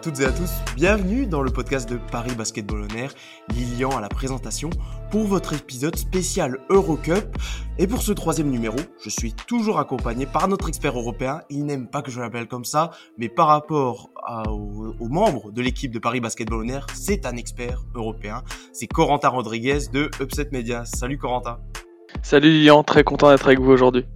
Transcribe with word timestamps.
toutes 0.00 0.20
et 0.20 0.26
à 0.26 0.30
tous, 0.30 0.50
bienvenue 0.76 1.26
dans 1.26 1.42
le 1.42 1.50
podcast 1.50 1.88
de 1.88 1.96
Paris 1.96 2.30
Basketball 2.36 2.86
On 2.88 2.96
Air, 2.96 3.12
Lilian 3.50 3.90
à 3.90 4.00
la 4.00 4.08
présentation 4.08 4.70
pour 5.10 5.24
votre 5.24 5.54
épisode 5.54 5.96
spécial 5.96 6.58
Eurocup. 6.70 7.36
Et 7.78 7.88
pour 7.88 8.02
ce 8.02 8.12
troisième 8.12 8.48
numéro, 8.48 8.76
je 9.02 9.10
suis 9.10 9.32
toujours 9.32 9.80
accompagné 9.80 10.24
par 10.24 10.46
notre 10.46 10.68
expert 10.68 10.96
européen, 10.96 11.40
il 11.50 11.64
n'aime 11.64 11.88
pas 11.88 12.02
que 12.02 12.12
je 12.12 12.20
l'appelle 12.20 12.46
comme 12.46 12.64
ça, 12.64 12.90
mais 13.16 13.28
par 13.28 13.48
rapport 13.48 14.10
aux, 14.48 15.08
membres 15.08 15.50
de 15.50 15.62
l'équipe 15.62 15.90
de 15.90 15.98
Paris 15.98 16.20
Basketball 16.20 16.64
On 16.64 16.68
Air, 16.68 16.86
c'est 16.94 17.26
un 17.26 17.36
expert 17.36 17.82
européen, 17.94 18.44
c'est 18.72 18.86
Corentin 18.86 19.30
Rodriguez 19.30 19.88
de 19.92 20.10
Upset 20.20 20.50
Media. 20.52 20.84
Salut 20.84 21.18
Corentin. 21.18 21.58
Salut 22.22 22.50
Lilian, 22.50 22.84
très 22.84 23.02
content 23.02 23.30
d'être 23.30 23.46
avec 23.46 23.58
vous 23.58 23.72
aujourd'hui 23.72 24.06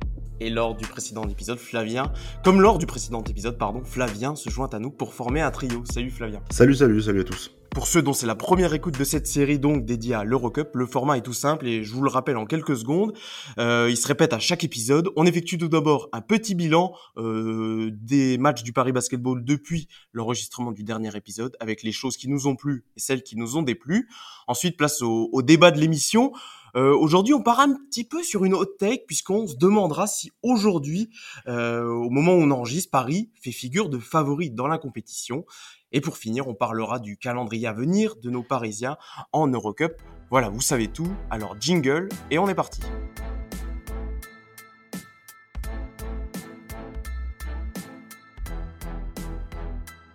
et 0.43 0.51
lors 0.51 0.75
du 0.75 0.87
précédent 0.87 1.29
épisode, 1.29 1.59
Flavien, 1.59 2.13
comme 2.45 2.61
lors 2.61 2.79
du 2.79 2.87
précédent 2.87 3.23
épisode, 3.23 3.59
pardon, 3.59 3.83
Flavien 3.85 4.35
se 4.35 4.51
joint 4.51 4.69
à 4.73 4.79
nous 4.79 4.91
pour 4.91 5.15
former 5.15 5.41
un 5.41 5.51
trio. 5.51 5.85
Salut 5.91 6.11
Flavien. 6.11 6.41
Salut, 6.51 6.75
salut, 6.75 7.01
salut 7.01 7.21
à 7.21 7.25
tous. 7.25 7.53
Pour 7.71 7.87
ceux 7.87 8.03
dont 8.03 8.13
c'est 8.13 8.27
la 8.27 8.35
première 8.35 8.75
écoute 8.75 8.99
de 8.99 9.05
cette 9.05 9.27
série 9.27 9.59
donc 9.59 9.87
dédiée 9.87 10.13
à 10.13 10.25
l'Eurocup, 10.25 10.69
le 10.75 10.85
format 10.85 11.17
est 11.17 11.23
tout 11.23 11.33
simple 11.33 11.67
et 11.67 11.85
je 11.85 11.93
vous 11.95 12.03
le 12.03 12.11
rappelle 12.11 12.37
en 12.37 12.45
quelques 12.45 12.77
secondes. 12.77 13.15
Euh, 13.59 13.89
il 13.89 13.97
se 13.97 14.07
répète 14.07 14.34
à 14.34 14.39
chaque 14.39 14.62
épisode. 14.62 15.09
On 15.17 15.25
effectue 15.25 15.57
tout 15.57 15.69
d'abord 15.69 16.11
un 16.12 16.21
petit 16.21 16.55
bilan 16.55 16.93
euh, 17.17 17.91
des 17.95 18.37
matchs 18.37 18.62
du 18.62 18.75
Paris 18.75 18.93
Basketball 18.93 19.43
depuis 19.43 19.89
l'enregistrement 20.12 20.73
du 20.73 20.84
dernier 20.84 21.17
épisode, 21.17 21.56
avec 21.61 21.83
les 21.83 21.93
choses 21.93 22.19
qui 22.19 22.29
nous 22.29 22.47
ont 22.47 22.56
plu 22.56 22.84
et 22.99 23.01
celles 23.01 23.23
qui 23.23 23.37
nous 23.37 23.56
ont 23.56 23.62
déplu. 23.62 24.06
Ensuite, 24.49 24.77
place 24.77 25.01
au, 25.01 25.31
au 25.33 25.41
débat 25.41 25.71
de 25.71 25.81
l'émission. 25.81 26.33
Euh, 26.75 26.97
aujourd'hui, 26.97 27.34
on 27.34 27.42
part 27.42 27.61
un 27.61 27.75
petit 27.75 28.05
peu 28.05 28.23
sur 28.23 28.45
une 28.45 28.55
haute 28.55 28.78
take 28.78 29.05
puisqu'on 29.06 29.47
se 29.47 29.56
demandera 29.56 30.06
si 30.06 30.33
aujourd'hui, 30.42 31.11
euh, 31.47 31.84
au 31.84 32.09
moment 32.09 32.33
où 32.33 32.41
on 32.41 32.51
enregistre, 32.51 32.91
Paris 32.91 33.31
fait 33.41 33.53
figure 33.53 33.91
de 33.91 33.98
favori 33.98 34.51
dans 34.51 34.67
la 34.67 34.78
compétition. 34.78 35.45
Et 35.93 36.00
pour 36.00 36.17
finir, 36.17 36.48
on 36.48 36.55
parlera 36.55 36.98
du 36.98 37.19
calendrier 37.19 37.67
à 37.67 37.75
venir 37.75 38.17
de 38.17 38.31
nos 38.31 38.43
Parisiens 38.43 38.97
en 39.33 39.48
Eurocup. 39.48 40.00
Voilà, 40.31 40.48
vous 40.48 40.62
savez 40.62 40.89
tout. 40.89 41.12
Alors 41.31 41.56
jingle 41.61 42.09
et 42.31 42.39
on 42.39 42.48
est 42.48 42.55
parti. 42.55 42.81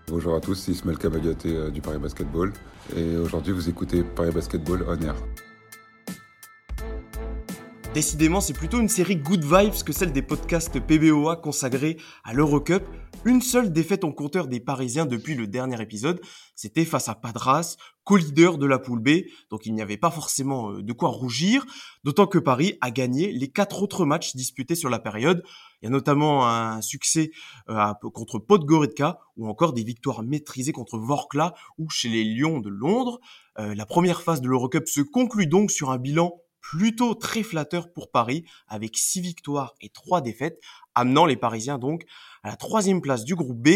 Bonjour 0.07 0.35
à 0.35 0.39
tous, 0.39 0.55
c'est 0.55 0.71
Ismaël 0.71 0.97
euh, 1.45 1.69
du 1.69 1.81
Paris 1.81 1.99
Basketball 1.99 2.53
et 2.95 3.17
aujourd'hui 3.17 3.51
vous 3.51 3.67
écoutez 3.67 4.03
Paris 4.03 4.31
Basketball 4.31 4.85
On 4.87 4.99
Air. 5.01 5.15
Décidément, 7.97 8.41
c'est 8.41 8.53
plutôt 8.53 8.79
une 8.79 8.89
série 8.89 9.15
good 9.15 9.43
vibes 9.43 9.83
que 9.83 9.91
celle 9.91 10.11
des 10.11 10.21
podcasts 10.21 10.79
PBOA 10.79 11.37
consacrés 11.37 11.97
à 12.23 12.31
l'Eurocup. 12.31 12.83
Une 13.25 13.41
seule 13.41 13.73
défaite 13.73 14.03
en 14.03 14.11
compteur 14.11 14.47
des 14.47 14.59
Parisiens 14.59 15.07
depuis 15.07 15.33
le 15.33 15.47
dernier 15.47 15.81
épisode, 15.81 16.21
c'était 16.53 16.85
face 16.85 17.09
à 17.09 17.15
Padras, 17.15 17.75
co-leader 18.03 18.59
de 18.59 18.67
la 18.67 18.77
poule 18.77 18.99
B, 18.99 19.25
donc 19.49 19.65
il 19.65 19.73
n'y 19.73 19.81
avait 19.81 19.97
pas 19.97 20.11
forcément 20.11 20.73
euh, 20.73 20.83
de 20.83 20.93
quoi 20.93 21.09
rougir, 21.09 21.65
d'autant 22.03 22.27
que 22.27 22.37
Paris 22.37 22.77
a 22.81 22.91
gagné 22.91 23.31
les 23.31 23.47
quatre 23.47 23.81
autres 23.81 24.05
matchs 24.05 24.35
disputés 24.35 24.75
sur 24.75 24.91
la 24.91 24.99
période. 24.99 25.43
Il 25.81 25.85
y 25.85 25.87
a 25.87 25.91
notamment 25.91 26.47
un 26.47 26.83
succès 26.83 27.31
euh, 27.67 27.93
contre 28.13 28.37
Podgorica 28.37 29.17
ou 29.37 29.49
encore 29.49 29.73
des 29.73 29.83
victoires 29.83 30.21
maîtrisées 30.21 30.71
contre 30.71 30.99
Vorkla 30.99 31.55
ou 31.79 31.89
chez 31.89 32.09
les 32.09 32.23
Lions 32.23 32.59
de 32.59 32.69
Londres. 32.69 33.19
Euh, 33.57 33.73
la 33.73 33.87
première 33.87 34.21
phase 34.21 34.39
de 34.41 34.47
l'Eurocup 34.47 34.87
se 34.87 35.01
conclut 35.01 35.47
donc 35.47 35.71
sur 35.71 35.89
un 35.89 35.97
bilan 35.97 36.39
plutôt 36.71 37.15
très 37.15 37.43
flatteur 37.43 37.93
pour 37.93 38.11
Paris, 38.11 38.43
avec 38.67 38.97
6 38.97 39.21
victoires 39.21 39.73
et 39.79 39.87
3 39.87 40.19
défaites, 40.19 40.59
amenant 40.95 41.25
les 41.25 41.37
Parisiens 41.37 41.77
donc 41.77 42.03
à 42.43 42.49
la 42.49 42.55
troisième 42.57 43.01
place 43.01 43.23
du 43.23 43.35
groupe 43.35 43.57
B, 43.57 43.69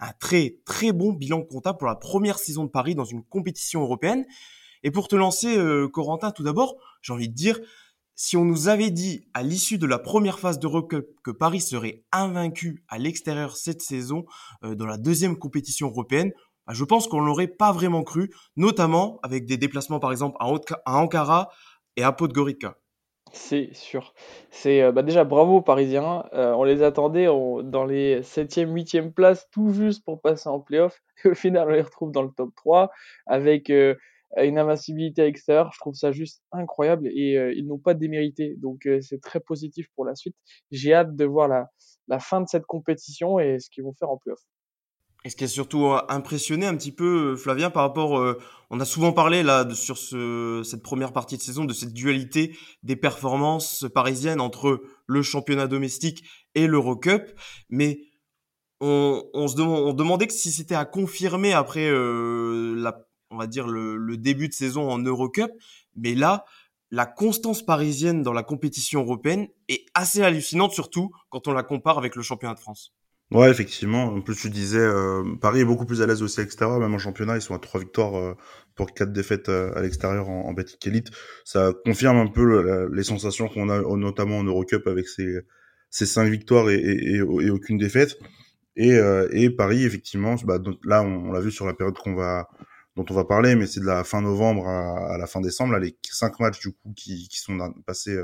un 0.00 0.12
très 0.18 0.56
très 0.64 0.92
bon 0.92 1.12
bilan 1.12 1.42
comptable 1.42 1.76
pour 1.76 1.88
la 1.88 1.94
première 1.94 2.38
saison 2.38 2.64
de 2.64 2.70
Paris 2.70 2.94
dans 2.94 3.04
une 3.04 3.22
compétition 3.22 3.82
européenne. 3.82 4.24
Et 4.82 4.90
pour 4.90 5.08
te 5.08 5.16
lancer, 5.16 5.58
euh, 5.58 5.88
Corentin, 5.88 6.30
tout 6.30 6.42
d'abord, 6.42 6.76
j'ai 7.02 7.12
envie 7.12 7.28
de 7.28 7.34
dire, 7.34 7.60
si 8.14 8.38
on 8.38 8.46
nous 8.46 8.68
avait 8.68 8.90
dit 8.90 9.28
à 9.34 9.42
l'issue 9.42 9.76
de 9.76 9.86
la 9.86 9.98
première 9.98 10.38
phase 10.38 10.58
de 10.58 10.80
Cup 10.80 11.06
que 11.22 11.30
Paris 11.30 11.60
serait 11.60 12.02
invaincu 12.12 12.82
à 12.88 12.96
l'extérieur 12.98 13.58
cette 13.58 13.82
saison 13.82 14.24
euh, 14.64 14.74
dans 14.74 14.86
la 14.86 14.96
deuxième 14.96 15.36
compétition 15.36 15.88
européenne, 15.88 16.32
bah, 16.66 16.72
je 16.72 16.84
pense 16.84 17.08
qu'on 17.08 17.20
l'aurait 17.20 17.48
pas 17.48 17.72
vraiment 17.72 18.04
cru, 18.04 18.30
notamment 18.56 19.18
avec 19.22 19.44
des 19.44 19.58
déplacements 19.58 20.00
par 20.00 20.12
exemple 20.12 20.36
à 20.40 20.96
Ankara, 20.96 21.50
et 21.98 22.04
un 22.04 22.12
pot 22.12 22.28
de 22.28 22.32
Gorica. 22.32 22.78
C'est 23.32 23.74
sûr. 23.74 24.14
C'est 24.50 24.82
euh, 24.82 24.92
bah 24.92 25.02
déjà 25.02 25.24
bravo 25.24 25.56
aux 25.56 25.62
Parisiens. 25.62 26.24
Euh, 26.32 26.52
on 26.52 26.62
les 26.62 26.82
attendait 26.82 27.26
dans 27.26 27.84
les 27.84 28.22
7e, 28.22 28.72
8e 28.72 29.12
places 29.12 29.48
tout 29.50 29.72
juste 29.72 30.04
pour 30.04 30.20
passer 30.20 30.48
en 30.48 30.60
playoff. 30.60 31.02
Et 31.24 31.28
au 31.28 31.34
final, 31.34 31.68
on 31.68 31.72
les 31.72 31.82
retrouve 31.82 32.12
dans 32.12 32.22
le 32.22 32.30
top 32.30 32.54
3 32.54 32.90
avec 33.26 33.68
euh, 33.70 33.96
une 34.36 34.58
invincibilité 34.58 35.24
extérieure. 35.24 35.72
Je 35.74 35.80
trouve 35.80 35.94
ça 35.94 36.12
juste 36.12 36.40
incroyable 36.52 37.08
et 37.08 37.34
ils 37.56 37.66
n'ont 37.66 37.78
pas 37.78 37.94
démérité. 37.94 38.54
Donc 38.58 38.88
c'est 39.00 39.20
très 39.20 39.40
positif 39.40 39.88
pour 39.96 40.04
la 40.04 40.14
suite. 40.14 40.36
J'ai 40.70 40.94
hâte 40.94 41.16
de 41.16 41.24
voir 41.24 41.48
la, 41.48 41.68
la 42.06 42.20
fin 42.20 42.40
de 42.40 42.46
cette 42.48 42.66
compétition 42.66 43.40
et 43.40 43.58
ce 43.58 43.70
qu'ils 43.70 43.84
vont 43.84 43.94
faire 43.94 44.10
en 44.10 44.18
playoff. 44.18 44.40
Et 45.24 45.30
ce 45.30 45.36
qui 45.36 45.44
est 45.44 45.48
surtout 45.48 45.86
euh, 45.86 46.00
impressionné 46.08 46.66
un 46.66 46.76
petit 46.76 46.92
peu, 46.92 47.32
euh, 47.32 47.36
Flavien, 47.36 47.70
par 47.70 47.82
rapport, 47.82 48.18
euh, 48.18 48.38
on 48.70 48.78
a 48.78 48.84
souvent 48.84 49.12
parlé 49.12 49.42
là 49.42 49.68
sur 49.74 49.98
ce, 49.98 50.62
cette 50.64 50.82
première 50.82 51.12
partie 51.12 51.36
de 51.36 51.42
saison 51.42 51.64
de 51.64 51.72
cette 51.72 51.92
dualité 51.92 52.56
des 52.84 52.94
performances 52.94 53.86
parisiennes 53.92 54.40
entre 54.40 54.80
le 55.06 55.22
championnat 55.22 55.66
domestique 55.66 56.24
et 56.54 56.66
l'Eurocup, 56.68 57.32
mais 57.68 58.00
on, 58.80 59.24
on 59.34 59.48
se 59.48 59.60
on 59.60 59.92
demandait 59.92 60.28
que 60.28 60.32
si 60.32 60.52
c'était 60.52 60.76
à 60.76 60.84
confirmer 60.84 61.52
après 61.52 61.90
la, 61.90 63.04
on 63.30 63.36
va 63.36 63.48
dire 63.48 63.66
le, 63.66 63.96
le, 63.96 64.16
début 64.16 64.48
de 64.48 64.52
saison 64.52 64.88
en 64.88 64.98
Eurocup, 64.98 65.50
mais 65.96 66.14
là, 66.14 66.44
la 66.90 67.06
constance 67.06 67.62
parisienne 67.62 68.22
dans 68.22 68.32
la 68.32 68.44
compétition 68.44 69.00
européenne 69.00 69.48
est 69.68 69.84
assez 69.94 70.22
hallucinante, 70.22 70.72
surtout 70.72 71.10
quand 71.28 71.48
on 71.48 71.52
la 71.52 71.64
compare 71.64 71.98
avec 71.98 72.14
le 72.14 72.22
championnat 72.22 72.54
de 72.54 72.60
France. 72.60 72.94
Ouais, 73.30 73.50
effectivement. 73.50 74.04
En 74.04 74.22
plus, 74.22 74.36
tu 74.36 74.48
disais, 74.48 74.78
euh, 74.78 75.22
Paris 75.40 75.60
est 75.60 75.64
beaucoup 75.64 75.84
plus 75.84 76.00
à 76.00 76.06
l'aise 76.06 76.22
aussi 76.22 76.40
à 76.40 76.42
l'extérieur, 76.44 76.78
même 76.80 76.94
en 76.94 76.98
championnat. 76.98 77.36
Ils 77.36 77.42
sont 77.42 77.54
à 77.54 77.58
trois 77.58 77.78
victoires 77.78 78.16
euh, 78.16 78.34
pour 78.74 78.94
quatre 78.94 79.12
défaites 79.12 79.50
euh, 79.50 79.70
à 79.76 79.82
l'extérieur 79.82 80.30
en, 80.30 80.46
en 80.46 80.52
Betclic 80.54 80.86
Elite. 80.86 81.10
Ça 81.44 81.74
confirme 81.84 82.16
un 82.16 82.26
peu 82.28 82.88
les 82.90 83.02
sensations 83.02 83.48
qu'on 83.48 83.68
a, 83.68 83.82
notamment 83.96 84.38
en 84.38 84.44
Eurocup, 84.44 84.86
avec 84.86 85.08
ses, 85.08 85.40
ses 85.90 86.06
cinq 86.06 86.30
victoires 86.30 86.70
et, 86.70 86.76
et, 86.76 87.16
et, 87.16 87.50
aucune 87.50 87.76
défaite. 87.76 88.16
Et, 88.76 88.96
et 89.32 89.50
Paris, 89.50 89.84
effectivement, 89.84 90.36
bah, 90.44 90.58
là, 90.84 91.02
on, 91.02 91.32
l'a 91.32 91.40
vu 91.40 91.50
sur 91.50 91.66
la 91.66 91.74
période 91.74 91.98
qu'on 91.98 92.14
va 92.14 92.48
dont 92.96 93.04
on 93.10 93.14
va 93.14 93.24
parler, 93.24 93.54
mais 93.54 93.66
c'est 93.66 93.80
de 93.80 93.86
la 93.86 94.02
fin 94.04 94.22
novembre 94.22 94.66
à, 94.66 95.14
à, 95.14 95.18
la 95.18 95.26
fin 95.28 95.40
décembre, 95.40 95.72
là, 95.72 95.78
les 95.78 95.96
cinq 96.10 96.40
matchs 96.40 96.60
du 96.60 96.72
coup 96.72 96.92
qui, 96.96 97.28
qui 97.28 97.38
sont 97.38 97.56
passés 97.86 98.18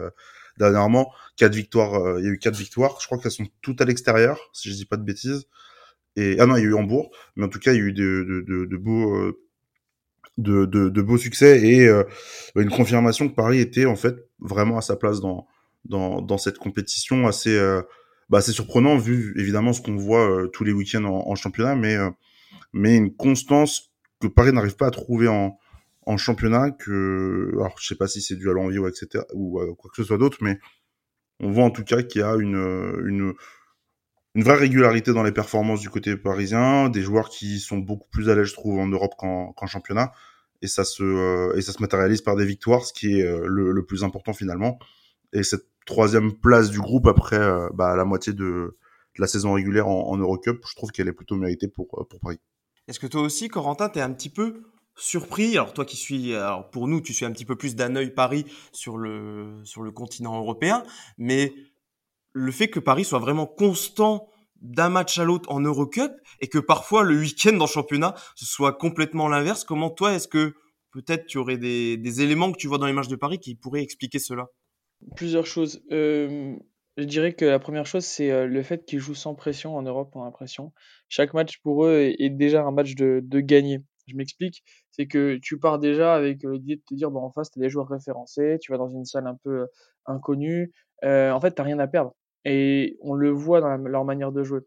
dernièrement. 0.58 1.12
Quatre 1.36 1.54
victoires, 1.54 1.94
euh, 1.94 2.20
il 2.20 2.26
y 2.26 2.28
a 2.28 2.32
eu 2.32 2.38
quatre 2.38 2.56
victoires. 2.56 2.98
Je 3.00 3.06
crois 3.06 3.18
qu'elles 3.18 3.32
sont 3.32 3.46
toutes 3.62 3.80
à 3.80 3.84
l'extérieur, 3.84 4.38
si 4.52 4.70
je 4.70 4.74
dis 4.74 4.86
pas 4.86 4.96
de 4.96 5.02
bêtises. 5.02 5.46
Et 6.16 6.36
ah 6.38 6.46
non, 6.46 6.56
il 6.56 6.62
y 6.62 6.66
a 6.66 6.68
eu 6.68 6.74
Hambourg, 6.74 7.10
mais 7.36 7.44
en 7.44 7.48
tout 7.48 7.58
cas, 7.58 7.72
il 7.72 7.76
y 7.76 7.80
a 7.80 7.84
eu 7.84 7.92
de, 7.92 8.24
de, 8.28 8.40
de, 8.40 8.64
de 8.66 8.76
beaux 8.76 9.14
euh, 9.16 9.40
de, 10.38 10.64
de, 10.64 10.88
de, 10.88 11.02
beaux 11.02 11.18
succès 11.18 11.60
et 11.64 11.86
euh, 11.86 12.02
une 12.56 12.70
confirmation 12.70 13.28
que 13.28 13.34
Paris 13.34 13.60
était 13.60 13.86
en 13.86 13.94
fait 13.94 14.16
vraiment 14.40 14.78
à 14.78 14.80
sa 14.80 14.96
place 14.96 15.20
dans 15.20 15.46
dans, 15.84 16.20
dans 16.22 16.38
cette 16.38 16.58
compétition 16.58 17.26
assez 17.28 17.56
bah, 18.30 18.38
assez 18.38 18.52
surprenant 18.52 18.96
vu 18.96 19.34
évidemment 19.38 19.72
ce 19.72 19.80
qu'on 19.80 19.96
voit 19.96 20.48
tous 20.52 20.64
les 20.64 20.72
week-ends 20.72 21.04
en, 21.04 21.28
en 21.28 21.34
championnat, 21.36 21.76
mais 21.76 21.96
mais 22.72 22.96
une 22.96 23.14
constance 23.14 23.92
que 24.20 24.26
Paris 24.26 24.52
n'arrive 24.52 24.76
pas 24.76 24.86
à 24.86 24.90
trouver 24.90 25.28
en 25.28 25.58
en 26.06 26.16
championnat 26.16 26.70
que, 26.70 27.50
alors 27.54 27.76
je 27.78 27.86
sais 27.86 27.96
pas 27.96 28.08
si 28.08 28.20
c'est 28.20 28.36
dû 28.36 28.50
à 28.50 28.52
l'envie 28.52 28.78
ou 28.78 28.86
etc 28.86 29.24
ou 29.34 29.60
euh, 29.60 29.74
quoi 29.74 29.90
que 29.90 29.96
ce 29.96 30.04
soit 30.04 30.18
d'autre, 30.18 30.38
mais 30.40 30.58
on 31.40 31.50
voit 31.50 31.64
en 31.64 31.70
tout 31.70 31.84
cas 31.84 32.02
qu'il 32.02 32.20
y 32.20 32.24
a 32.24 32.34
une, 32.36 32.56
une 33.06 33.34
une 34.34 34.42
vraie 34.42 34.56
régularité 34.56 35.12
dans 35.12 35.22
les 35.22 35.32
performances 35.32 35.80
du 35.80 35.90
côté 35.90 36.16
parisien, 36.16 36.88
des 36.88 37.02
joueurs 37.02 37.28
qui 37.28 37.60
sont 37.60 37.78
beaucoup 37.78 38.08
plus 38.10 38.30
à 38.30 38.34
l'aise, 38.34 38.48
je 38.48 38.54
trouve, 38.54 38.80
en 38.80 38.88
Europe 38.88 39.14
qu'en 39.16 39.66
championnat, 39.66 40.12
et 40.60 40.66
ça 40.66 40.84
se 40.84 41.04
euh, 41.04 41.56
et 41.56 41.62
ça 41.62 41.72
se 41.72 41.80
matérialise 41.80 42.20
par 42.20 42.34
des 42.36 42.44
victoires, 42.44 42.84
ce 42.84 42.92
qui 42.92 43.20
est 43.20 43.24
euh, 43.24 43.46
le, 43.46 43.86
plus 43.86 44.02
important 44.02 44.32
finalement. 44.32 44.78
Et 45.32 45.42
cette 45.42 45.66
troisième 45.86 46.32
place 46.32 46.70
du 46.70 46.80
groupe 46.80 47.06
après 47.06 47.38
bah, 47.74 47.94
la 47.96 48.04
moitié 48.04 48.32
de, 48.32 48.42
de, 48.44 48.76
la 49.18 49.26
saison 49.26 49.52
régulière 49.52 49.88
en, 49.88 50.08
en 50.08 50.16
Eurocup, 50.16 50.64
je 50.68 50.74
trouve 50.74 50.90
qu'elle 50.90 51.08
est 51.08 51.12
plutôt 51.12 51.36
méritée 51.36 51.68
pour 51.68 52.06
pour 52.08 52.20
Paris. 52.20 52.40
Est-ce 52.88 53.00
que 53.00 53.06
toi 53.06 53.22
aussi, 53.22 53.48
Corentin, 53.48 53.88
t'es 53.88 54.00
un 54.00 54.12
petit 54.12 54.30
peu 54.30 54.62
surpris 54.96 55.56
Alors 55.56 55.72
toi 55.72 55.84
qui 55.84 55.96
suis, 55.96 56.34
alors 56.34 56.70
pour 56.70 56.88
nous, 56.88 57.00
tu 57.00 57.12
suis 57.12 57.24
un 57.24 57.32
petit 57.32 57.44
peu 57.44 57.56
plus 57.56 57.74
d'un 57.74 57.96
œil 57.96 58.12
Paris 58.12 58.44
sur 58.72 58.96
le 58.96 59.60
sur 59.64 59.82
le 59.82 59.90
continent 59.90 60.36
européen, 60.36 60.82
mais 61.18 61.52
le 62.32 62.52
fait 62.52 62.68
que 62.68 62.80
Paris 62.80 63.04
soit 63.04 63.18
vraiment 63.18 63.46
constant 63.46 64.28
d'un 64.60 64.88
match 64.88 65.18
à 65.18 65.24
l'autre 65.24 65.50
en 65.50 65.60
Eurocup 65.60 66.12
et 66.40 66.48
que 66.48 66.58
parfois 66.58 67.02
le 67.02 67.18
week-end 67.18 67.56
le 67.58 67.66
championnat 67.66 68.14
ce 68.34 68.46
soit 68.46 68.72
complètement 68.72 69.28
l'inverse. 69.28 69.64
Comment 69.64 69.90
toi 69.90 70.14
est-ce 70.14 70.28
que 70.28 70.54
peut-être 70.92 71.26
tu 71.26 71.38
aurais 71.38 71.58
des, 71.58 72.22
éléments 72.22 72.52
que 72.52 72.56
tu 72.56 72.68
vois 72.68 72.78
dans 72.78 72.86
les 72.86 72.92
matchs 72.92 73.08
de 73.08 73.16
Paris 73.16 73.38
qui 73.38 73.56
pourraient 73.56 73.82
expliquer 73.82 74.18
cela? 74.18 74.46
Plusieurs 75.16 75.44
choses. 75.44 75.82
Euh, 75.90 76.54
Je 76.96 77.04
dirais 77.04 77.34
que 77.34 77.44
la 77.44 77.58
première 77.58 77.84
chose, 77.84 78.04
c'est 78.04 78.30
euh, 78.30 78.46
le 78.46 78.62
fait 78.62 78.84
qu'ils 78.86 79.00
jouent 79.00 79.16
sans 79.16 79.34
pression 79.34 79.76
en 79.76 79.82
Europe, 79.82 80.14
ont 80.14 80.22
l'impression. 80.22 80.72
Chaque 81.08 81.34
match 81.34 81.58
pour 81.62 81.84
eux 81.84 81.98
est, 81.98 82.16
est 82.20 82.30
déjà 82.30 82.62
un 82.62 82.70
match 82.70 82.94
de, 82.94 83.20
de 83.22 83.40
gagner. 83.40 83.80
Je 84.06 84.16
m'explique, 84.16 84.62
c'est 84.90 85.06
que 85.06 85.36
tu 85.42 85.58
pars 85.58 85.78
déjà 85.78 86.14
avec 86.14 86.44
euh, 86.44 86.52
l'idée 86.52 86.76
de 86.76 86.82
te 86.86 86.94
dire, 86.94 87.14
en 87.14 87.30
face, 87.30 87.50
tu 87.50 87.58
as 87.58 87.62
des 87.62 87.70
joueurs 87.70 87.88
référencés, 87.88 88.58
tu 88.60 88.72
vas 88.72 88.78
dans 88.78 88.88
une 88.88 89.04
salle 89.04 89.26
un 89.26 89.36
peu 89.42 89.62
euh, 89.62 89.66
inconnue. 90.06 90.72
Euh, 91.04 91.30
en 91.32 91.40
fait, 91.40 91.54
tu 91.54 91.62
rien 91.62 91.78
à 91.78 91.86
perdre. 91.86 92.14
Et 92.44 92.98
on 93.00 93.14
le 93.14 93.30
voit 93.30 93.60
dans 93.60 93.76
leur 93.76 94.04
manière 94.04 94.32
de 94.32 94.42
jouer. 94.42 94.60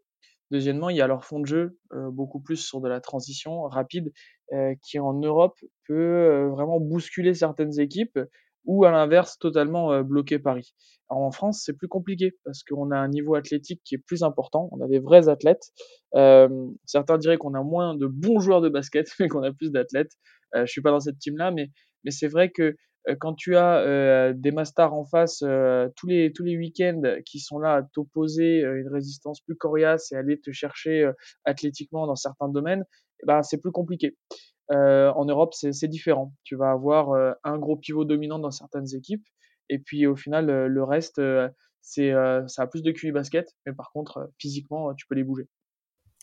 Deuxièmement, 0.52 0.90
il 0.90 0.96
y 0.98 1.02
a 1.02 1.08
leur 1.08 1.26
fond 1.26 1.40
de 1.40 1.46
jeu, 1.46 1.78
euh, 1.94 2.10
beaucoup 2.10 2.40
plus 2.40 2.56
sur 2.58 2.80
de 2.80 2.88
la 2.88 3.02
transition 3.02 3.64
rapide, 3.64 4.14
euh, 4.54 4.76
qui 4.82 4.98
en 4.98 5.14
Europe 5.14 5.60
peut 5.88 5.94
euh, 5.94 6.50
vraiment 6.50 6.80
bousculer 6.80 7.34
certaines 7.34 7.80
équipes 7.80 8.20
ou 8.66 8.86
à 8.86 8.92
l'inverse 8.92 9.38
totalement 9.40 9.92
euh, 9.92 10.04
bloquer 10.04 10.40
Paris. 10.40 10.74
En 11.10 11.32
France, 11.32 11.62
c'est 11.66 11.74
plus 11.74 11.88
compliqué 11.88 12.34
parce 12.44 12.64
qu'on 12.64 12.92
a 12.92 12.98
un 12.98 13.08
niveau 13.08 13.36
athlétique 13.36 13.82
qui 13.86 13.96
est 13.96 14.04
plus 14.06 14.24
important, 14.24 14.70
on 14.74 14.82
a 14.82 14.88
des 14.88 15.00
vrais 15.00 15.30
athlètes. 15.30 15.72
Euh, 16.16 16.50
certains 16.86 17.18
diraient 17.18 17.38
qu'on 17.38 17.54
a 17.54 17.64
moins 17.64 17.96
de 17.96 18.08
bons 18.08 18.40
joueurs 18.40 18.62
de 18.62 18.70
basket, 18.70 19.08
mais 19.20 19.28
qu'on 19.30 19.44
a 19.44 19.54
plus 19.54 19.72
d'athlètes. 19.72 20.12
Euh, 20.56 20.66
je 20.66 20.72
suis 20.72 20.82
pas 20.82 20.92
dans 20.92 21.00
cette 21.00 21.20
team-là, 21.20 21.52
mais, 21.52 21.72
mais 22.04 22.12
c'est 22.12 22.28
vrai 22.28 22.52
que 22.52 22.76
euh, 23.08 23.16
quand 23.20 23.34
tu 23.34 23.56
as 23.56 23.80
euh, 23.80 24.34
des 24.36 24.52
masters 24.52 24.94
en 24.94 25.06
face 25.06 25.42
euh, 25.44 25.90
tous 25.96 26.08
les 26.08 26.32
tous 26.34 26.44
les 26.44 26.58
week-ends 26.58 27.02
qui 27.26 27.40
sont 27.40 27.60
là 27.60 27.76
à 27.76 27.84
t'opposer 27.84 28.62
une 28.62 28.90
résistance 28.90 29.42
plus 29.42 29.56
coriace 29.56 30.12
et 30.12 30.16
aller 30.16 30.40
te 30.40 30.52
chercher 30.52 31.10
athlétiquement 31.46 32.08
dans 32.08 32.16
certains 32.16 32.50
domaines, 32.50 32.84
eh 33.24 33.26
ben 33.26 33.44
c'est 33.44 33.60
plus 33.60 33.72
compliqué. 33.72 34.16
Euh, 34.72 35.12
en 35.14 35.26
Europe, 35.26 35.54
c'est 35.54 35.88
différent. 35.88 36.34
Tu 36.44 36.56
vas 36.56 36.72
avoir 36.72 37.12
euh, 37.12 37.32
un 37.44 37.58
gros 37.58 37.78
pivot 37.78 38.06
dominant 38.06 38.40
dans 38.40 38.52
certaines 38.52 38.94
équipes, 38.96 39.26
et 39.70 39.80
puis 39.80 40.08
au 40.08 40.16
final, 40.16 40.50
euh, 40.50 40.68
le 40.68 40.84
reste, 40.84 41.22
c'est 41.82 42.12
ça 42.48 42.64
a 42.64 42.68
plus 42.68 42.82
de 42.82 42.92
QI 42.92 43.12
basket, 43.12 43.56
mais 43.66 43.74
par 43.74 43.92
contre, 43.92 44.30
physiquement, 44.38 44.94
tu 44.94 45.06
peux 45.08 45.16
les 45.16 45.24
bouger. 45.24 45.48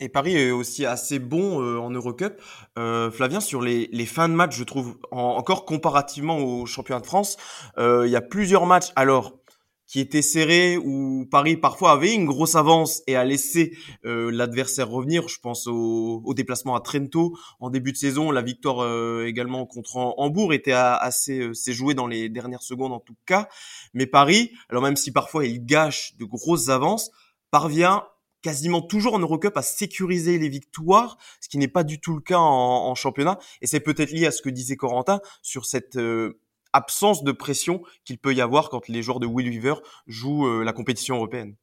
Et 0.00 0.08
Paris 0.08 0.36
est 0.36 0.50
aussi 0.50 0.84
assez 0.84 1.20
bon 1.20 1.78
en 1.78 1.88
Eurocup. 1.88 2.42
Euh, 2.76 3.12
Flavien, 3.12 3.40
sur 3.40 3.62
les, 3.62 3.88
les 3.92 4.06
fins 4.06 4.28
de 4.28 4.34
match, 4.34 4.56
je 4.56 4.64
trouve, 4.64 4.98
en- 5.12 5.36
encore 5.36 5.64
comparativement 5.64 6.38
au 6.38 6.66
championnat 6.66 7.00
de 7.00 7.06
France, 7.06 7.36
il 7.78 8.08
y 8.08 8.16
a 8.16 8.20
plusieurs 8.20 8.66
matchs 8.66 8.90
alors 8.96 9.38
qui 9.86 10.00
étaient 10.00 10.22
serrés 10.22 10.78
où 10.78 11.26
Paris 11.30 11.56
parfois 11.56 11.92
avait 11.92 12.14
une 12.14 12.24
grosse 12.24 12.54
avance 12.54 13.02
et 13.06 13.16
a 13.16 13.24
laissé 13.24 13.76
euh, 14.04 14.30
l'adversaire 14.30 14.88
revenir. 14.88 15.28
Je 15.28 15.38
pense 15.40 15.66
au, 15.66 16.22
au 16.24 16.34
déplacement 16.34 16.74
à 16.74 16.80
Trento 16.80 17.36
en 17.60 17.70
début 17.70 17.92
de 17.92 17.96
saison. 17.96 18.30
La 18.30 18.42
victoire 18.42 18.80
euh, 18.80 19.26
également 19.26 19.66
contre 19.66 19.96
Ham- 19.96 20.14
Hambourg 20.16 20.54
était 20.54 20.72
assez 20.72 21.40
euh, 21.40 21.52
jouée 21.72 21.94
dans 21.94 22.06
les 22.06 22.28
dernières 22.28 22.62
secondes 22.62 22.92
en 22.92 23.00
tout 23.00 23.16
cas. 23.26 23.48
Mais 23.92 24.06
Paris, 24.06 24.52
alors 24.70 24.82
même 24.82 24.96
si 24.96 25.12
parfois 25.12 25.44
il 25.44 25.64
gâche 25.64 26.16
de 26.18 26.24
grosses 26.24 26.70
avances, 26.70 27.10
parvient 27.50 28.04
quasiment 28.42 28.82
toujours 28.82 29.14
en 29.14 29.18
Eurocup 29.20 29.56
à 29.56 29.62
sécuriser 29.62 30.38
les 30.38 30.50
victoires, 30.50 31.16
ce 31.40 31.48
qui 31.48 31.56
n'est 31.56 31.68
pas 31.68 31.82
du 31.82 31.98
tout 31.98 32.14
le 32.14 32.20
cas 32.20 32.36
en, 32.38 32.90
en 32.90 32.94
championnat. 32.94 33.38
Et 33.62 33.66
c'est 33.66 33.80
peut-être 33.80 34.10
lié 34.12 34.26
à 34.26 34.30
ce 34.30 34.42
que 34.42 34.50
disait 34.50 34.76
Corentin 34.76 35.20
sur 35.40 35.64
cette 35.64 35.96
euh, 35.96 36.40
absence 36.74 37.24
de 37.24 37.32
pression 37.32 37.82
qu'il 38.04 38.18
peut 38.18 38.34
y 38.34 38.42
avoir 38.42 38.68
quand 38.68 38.88
les 38.88 39.02
joueurs 39.02 39.20
de 39.20 39.26
Will 39.26 39.48
Weaver 39.48 39.76
jouent 40.06 40.46
euh, 40.46 40.64
la 40.64 40.74
compétition 40.74 41.16
européenne. 41.16 41.54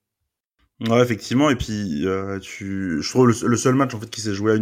Ouais, 0.88 1.02
effectivement. 1.02 1.52
Et 1.52 1.56
puis, 1.56 2.08
euh, 2.08 2.40
tu... 2.40 3.02
je 3.02 3.10
trouve 3.10 3.28
le, 3.28 3.48
le 3.48 3.58
seul 3.58 3.76
match 3.76 3.94
en 3.94 4.00
fait 4.00 4.10
qui 4.10 4.22
s'est 4.22 4.34
joué 4.34 4.58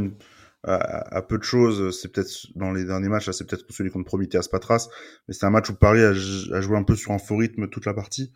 à, 0.64 1.22
peu 1.22 1.38
de 1.38 1.44
choses, 1.44 1.98
c'est 1.98 2.12
peut-être 2.12 2.48
dans 2.56 2.74
les 2.74 2.84
derniers 2.84 3.08
matchs, 3.08 3.30
c'est 3.32 3.48
peut-être 3.48 3.64
celui 3.70 3.92
contre 3.92 4.06
Prometheas 4.06 4.50
Patras, 4.52 4.90
mais 5.28 5.34
c'est 5.34 5.46
un 5.46 5.50
match 5.52 5.70
où 5.70 5.76
Paris 5.76 6.02
a, 6.02 6.12
joué 6.12 6.76
un 6.76 6.84
peu 6.84 6.96
sur 6.96 7.14
un 7.14 7.20
faux 7.20 7.38
rythme 7.38 7.70
toute 7.70 7.86
la 7.86 7.94
partie. 7.94 8.34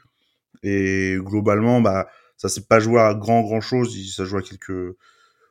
Et 0.62 1.18
globalement, 1.20 1.82
bah, 1.82 2.08
ça 2.38 2.48
s'est 2.48 2.66
pas 2.66 2.80
joué 2.80 3.02
à 3.02 3.14
grand 3.14 3.42
grand 3.42 3.60
chose. 3.60 3.94
Ça 4.16 4.24
joue 4.24 4.38
à 4.38 4.42
quelques 4.42 4.96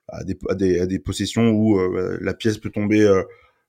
à 0.08 0.24
des, 0.24 0.80
à 0.80 0.86
des, 0.86 0.98
possessions 0.98 1.50
où 1.50 1.78
euh, 1.78 2.18
la 2.20 2.34
pièce 2.34 2.58
peut 2.58 2.70
tomber 2.70 3.06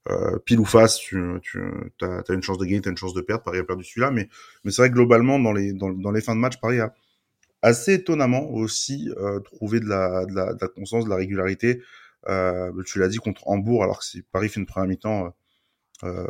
euh, 0.09 0.37
pile 0.45 0.59
ou 0.59 0.65
face. 0.65 0.97
Tu, 0.97 1.21
tu 1.41 1.59
as, 2.01 2.23
une 2.33 2.43
chance 2.43 2.57
de 2.57 2.65
gagner, 2.65 2.81
tu 2.81 2.89
as 2.89 2.91
une 2.91 2.97
chance 2.97 3.13
de 3.13 3.21
perdre. 3.21 3.43
Paris 3.43 3.59
a 3.59 3.63
perdu 3.63 3.83
celui-là, 3.83 4.11
mais 4.11 4.29
mais 4.63 4.71
c'est 4.71 4.81
vrai 4.81 4.89
que 4.89 4.95
globalement 4.95 5.39
dans 5.39 5.53
les 5.53 5.73
dans, 5.73 5.89
dans 5.91 6.11
les 6.11 6.21
fins 6.21 6.35
de 6.35 6.39
match, 6.41 6.59
Paris 6.59 6.79
a 6.79 6.93
assez 7.61 7.93
étonnamment 7.93 8.51
aussi 8.51 9.09
euh, 9.17 9.39
trouvé 9.39 9.79
de 9.79 9.85
la, 9.85 10.25
de 10.25 10.33
la 10.33 10.53
de 10.53 10.59
la 10.61 10.67
constance, 10.67 11.05
de 11.05 11.09
la 11.09 11.15
régularité. 11.15 11.81
Euh, 12.29 12.71
tu 12.85 12.99
l'as 12.99 13.09
dit 13.09 13.17
contre 13.17 13.47
Hambourg, 13.47 13.83
alors 13.83 13.99
que 13.99 14.05
si 14.05 14.21
Paris 14.21 14.49
fait 14.49 14.59
une 14.59 14.65
première 14.65 14.87
mi-temps 14.87 15.33
euh, 16.03 16.27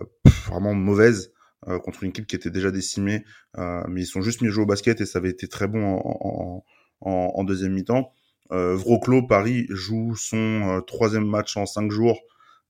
vraiment 0.48 0.74
mauvaise 0.74 1.32
euh, 1.68 1.80
contre 1.80 2.04
une 2.04 2.10
équipe 2.10 2.28
qui 2.28 2.36
était 2.36 2.50
déjà 2.50 2.72
décimée, 2.72 3.24
euh, 3.58 3.84
mais 3.88 4.02
ils 4.02 4.06
sont 4.06 4.22
juste 4.22 4.42
mis 4.42 4.48
à 4.48 4.52
jouer 4.52 4.64
au 4.64 4.68
basket 4.68 5.02
et 5.02 5.06
ça 5.06 5.20
avait 5.20 5.30
été 5.30 5.48
très 5.48 5.68
bon 5.68 5.84
en, 5.84 6.64
en, 7.02 7.10
en, 7.10 7.32
en 7.36 7.44
deuxième 7.44 7.74
mi-temps. 7.74 8.12
Euh, 8.52 8.76
Wroclaw, 8.76 9.26
Paris 9.28 9.66
joue 9.70 10.16
son 10.16 10.38
euh, 10.38 10.82
troisième 10.82 11.26
match 11.26 11.58
en 11.58 11.66
cinq 11.66 11.92
jours 11.92 12.20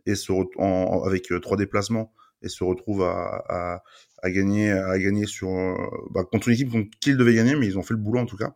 et 0.05 0.15
se 0.15 0.31
en, 0.31 1.03
avec 1.03 1.31
euh, 1.31 1.39
trois 1.39 1.57
déplacements 1.57 2.13
et 2.41 2.49
se 2.49 2.63
retrouve 2.63 3.03
à, 3.03 3.43
à, 3.49 3.83
à 4.21 4.31
gagner 4.31 4.71
à 4.71 4.97
gagner 4.99 5.25
sur 5.25 5.49
euh, 5.49 5.75
bah, 6.11 6.23
contre 6.29 6.49
une 6.49 6.55
équipe 6.55 6.71
contre 6.71 6.89
qui 6.99 7.11
ils 7.11 7.17
devaient 7.17 7.35
gagner, 7.35 7.55
mais 7.55 7.67
ils 7.67 7.77
ont 7.77 7.83
fait 7.83 7.93
le 7.93 7.99
boulot 7.99 8.19
en 8.19 8.25
tout 8.25 8.37
cas. 8.37 8.55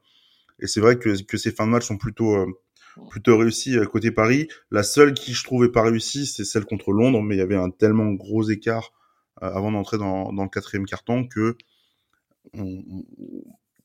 Et 0.60 0.68
c'est 0.68 0.82
vrai 0.82 0.98
que, 0.98 1.22
que 1.24 1.38
ces 1.38 1.52
fins 1.52 1.66
de 1.68 1.72
match 1.72 1.86
sont 1.86 1.98
plutôt 1.98 2.36
euh, 2.36 2.48
plutôt 3.12 3.38
réussies 3.38 3.78
côté 3.92 4.12
Paris. 4.12 4.48
La 4.72 4.84
seule 4.84 5.14
qui 5.14 5.34
je 5.34 5.44
trouvais 5.44 5.70
pas 5.70 5.84
réussie, 5.84 6.26
c'est 6.26 6.46
celle 6.46 6.66
contre 6.66 6.92
Londres, 6.92 7.22
mais 7.22 7.36
il 7.36 7.38
y 7.40 7.42
avait 7.42 7.56
un 7.56 7.70
tellement 7.70 8.12
gros 8.12 8.50
écart 8.50 8.92
euh, 9.44 9.52
avant 9.54 9.72
d'entrer 9.72 9.98
dans, 9.98 10.34
dans 10.34 10.44
le 10.44 10.50
quatrième 10.50 10.86
carton 10.86 11.28
que 11.28 11.58
on, 12.54 12.84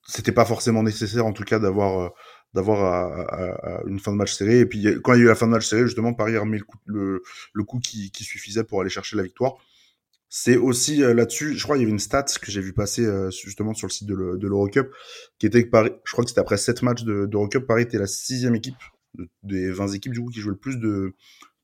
c'était 0.06 0.32
pas 0.32 0.44
forcément 0.44 0.82
nécessaire 0.82 1.26
en 1.26 1.32
tout 1.32 1.44
cas 1.44 1.58
d'avoir 1.58 2.00
euh, 2.00 2.08
d'avoir 2.54 3.82
une 3.86 3.98
fin 3.98 4.12
de 4.12 4.16
match 4.16 4.34
serrée. 4.34 4.60
Et 4.60 4.66
puis 4.66 4.84
quand 5.02 5.14
il 5.14 5.18
y 5.18 5.22
a 5.22 5.24
eu 5.24 5.28
la 5.28 5.34
fin 5.34 5.46
de 5.46 5.52
match 5.52 5.66
serrée 5.66 5.86
justement 5.86 6.14
Paris 6.14 6.36
a 6.36 6.40
remis 6.40 6.58
le 6.58 6.64
coup, 6.64 6.78
le, 6.86 7.22
le 7.52 7.64
coup 7.64 7.78
qui, 7.78 8.10
suffisait 8.22 8.64
pour 8.64 8.80
aller 8.80 8.90
chercher 8.90 9.16
la 9.16 9.22
victoire. 9.22 9.56
C'est 10.28 10.56
aussi 10.56 11.02
euh, 11.02 11.12
là-dessus 11.12 11.58
je 11.58 11.62
crois 11.62 11.76
il 11.76 11.80
y 11.80 11.82
avait 11.82 11.92
une 11.92 11.98
stat 11.98 12.24
que 12.40 12.50
j'ai 12.50 12.62
vu 12.62 12.72
passer 12.72 13.04
euh, 13.04 13.30
justement 13.30 13.74
sur 13.74 13.86
le 13.86 13.92
site 13.92 14.08
de 14.08 14.14
l'Eurocup 14.14 14.88
qui 15.38 15.44
était 15.44 15.62
que 15.62 15.68
Paris 15.68 15.90
je 16.06 16.12
crois 16.12 16.24
que 16.24 16.30
c'était 16.30 16.40
après 16.40 16.56
7 16.56 16.80
matchs 16.82 17.04
d'Eurocup 17.04 17.66
Paris 17.66 17.82
était 17.82 17.98
la 17.98 18.06
sixième 18.06 18.54
équipe 18.54 18.76
de, 19.12 19.28
des 19.42 19.70
20 19.70 19.88
équipes 19.88 20.12
du 20.12 20.20
coup 20.20 20.30
qui 20.30 20.40
jouaient 20.40 20.52
le 20.52 20.56
plus 20.56 20.78
de 20.78 21.14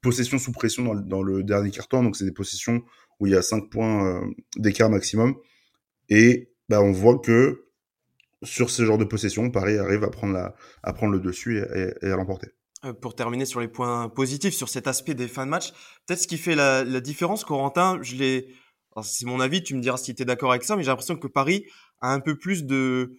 possessions 0.03 0.39
sous 0.39 0.53
pression 0.53 0.85
dans, 0.85 0.95
dans 0.97 1.23
le 1.23 1.43
dernier 1.45 1.71
carton 1.71 2.03
donc 2.03 2.17
c'est 2.17 2.27
des 2.27 2.33
possessions 2.33 2.83
où 3.21 3.27
il 3.27 3.33
y 3.33 3.37
a 3.37 3.43
5 3.43 3.71
points 3.71 4.07
euh, 4.07 4.27
d'écart 4.57 4.91
maximum. 4.91 5.37
Et 6.09 6.51
bah, 6.69 6.81
on 6.81 6.93
voit 6.93 7.19
que 7.19 7.68
sur 8.43 8.71
ce 8.71 8.85
genre 8.85 8.99
de 8.99 9.05
possession, 9.05 9.51
Paris 9.51 9.79
arrive 9.79 10.05
à 10.05 10.11
prendre, 10.11 10.35
la, 10.35 10.55
à 10.83 10.93
prendre 10.93 11.13
le 11.13 11.21
dessus 11.21 11.59
et, 11.59 12.07
à 12.07 12.17
l'emporter. 12.17 12.49
Euh, 12.85 12.93
pour 12.93 13.15
terminer 13.15 13.45
sur 13.45 13.61
les 13.61 13.69
points 13.69 14.09
positifs, 14.09 14.55
sur 14.55 14.69
cet 14.69 14.87
aspect 14.87 15.15
des 15.15 15.29
fins 15.29 15.47
de 15.47 15.51
match, 15.51 15.73
peut-être 16.07 16.21
ce 16.21 16.29
qui 16.29 16.39
fait 16.39 16.55
la, 16.55 16.85
la 16.85 17.01
différence, 17.01 17.45
Corentin, 17.45 17.99
je 18.03 18.15
l'ai, 18.15 18.49
c'est 19.03 19.27
mon 19.27 19.41
avis, 19.41 19.63
tu 19.63 19.75
me 19.75 19.81
diras 19.81 19.97
si 19.97 20.15
tu 20.15 20.23
es 20.23 20.25
d'accord 20.25 20.51
avec 20.51 20.63
ça, 20.63 20.77
mais 20.77 20.83
j'ai 20.83 20.89
l'impression 20.89 21.17
que 21.17 21.27
Paris 21.27 21.65
a 22.01 22.13
un 22.13 22.21
peu 22.21 22.37
plus 22.37 22.65
de, 22.65 23.17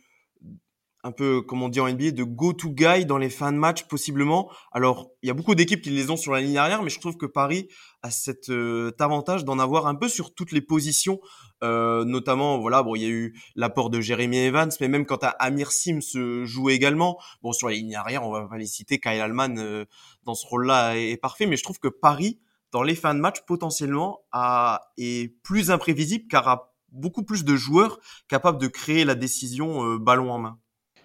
un 1.04 1.12
peu, 1.12 1.42
comme 1.42 1.64
on 1.64 1.70
dit 1.70 1.80
en 1.80 1.90
NBA, 1.90 2.12
de 2.12 2.24
go-to 2.24 2.72
guy 2.72 3.06
dans 3.06 3.18
les 3.18 3.30
fins 3.30 3.52
de 3.52 3.58
match, 3.58 3.84
possiblement. 3.88 4.52
Alors, 4.72 5.12
il 5.22 5.28
y 5.28 5.30
a 5.30 5.34
beaucoup 5.34 5.56
d'équipes 5.56 5.82
qui 5.82 5.90
les 5.90 6.10
ont 6.10 6.18
sur 6.18 6.34
la 6.34 6.42
ligne 6.42 6.58
arrière, 6.58 6.84
mais 6.84 6.90
je 6.90 7.00
trouve 7.00 7.16
que 7.16 7.26
Paris 7.26 7.70
a 8.04 8.12
cet 8.12 8.50
euh, 8.50 8.92
avantage 9.00 9.46
d'en 9.46 9.60
avoir 9.60 9.88
un 9.88 9.96
peu 9.96 10.10
sur 10.10 10.34
toutes 10.34 10.52
les 10.52 10.62
positions, 10.62 11.20
euh, 11.64 12.04
notamment, 12.04 12.60
voilà, 12.60 12.84
bon, 12.84 12.96
il 12.96 13.02
y 13.02 13.06
a 13.06 13.10
eu 13.10 13.40
l'apport 13.56 13.90
de 13.90 14.02
Jeremy 14.02 14.38
Evans, 14.38 14.72
mais 14.82 14.88
même 14.88 15.06
quand 15.06 15.20
Amir 15.40 15.72
Sims 15.72 16.44
joue 16.44 16.70
également, 16.70 17.18
bon, 17.42 17.54
sur 17.54 17.70
la 17.70 17.76
ligne 17.76 17.96
arrière, 17.96 18.24
on 18.24 18.32
va 18.32 18.48
pas 18.48 18.58
les 18.58 18.68
citer, 18.68 19.00
Kyle 19.00 19.22
Allman, 19.22 19.58
euh, 19.58 19.86
dans 20.24 20.36
ce 20.36 20.46
rôle-là, 20.48 20.98
est, 20.98 21.12
est, 21.12 21.18
parfait, 21.18 21.46
mais 21.46 21.56
je 21.56 21.64
trouve 21.64 21.80
que 21.80 21.88
Paris, 21.88 22.40
dans 22.72 22.84
les 22.84 22.96
fins 22.96 23.16
de 23.16 23.20
match, 23.20 23.42
potentiellement, 23.48 24.20
a, 24.32 24.92
est 24.98 25.34
plus 25.44 25.72
imprévisible, 25.72 26.26
car 26.30 26.48
a 26.48 26.74
beaucoup 26.92 27.24
plus 27.24 27.44
de 27.44 27.56
joueurs 27.56 28.00
capables 28.28 28.60
de 28.60 28.68
créer 28.68 29.06
la 29.06 29.16
décision 29.16 29.86
euh, 29.86 29.98
ballon 29.98 30.32
en 30.32 30.40
main. 30.40 30.60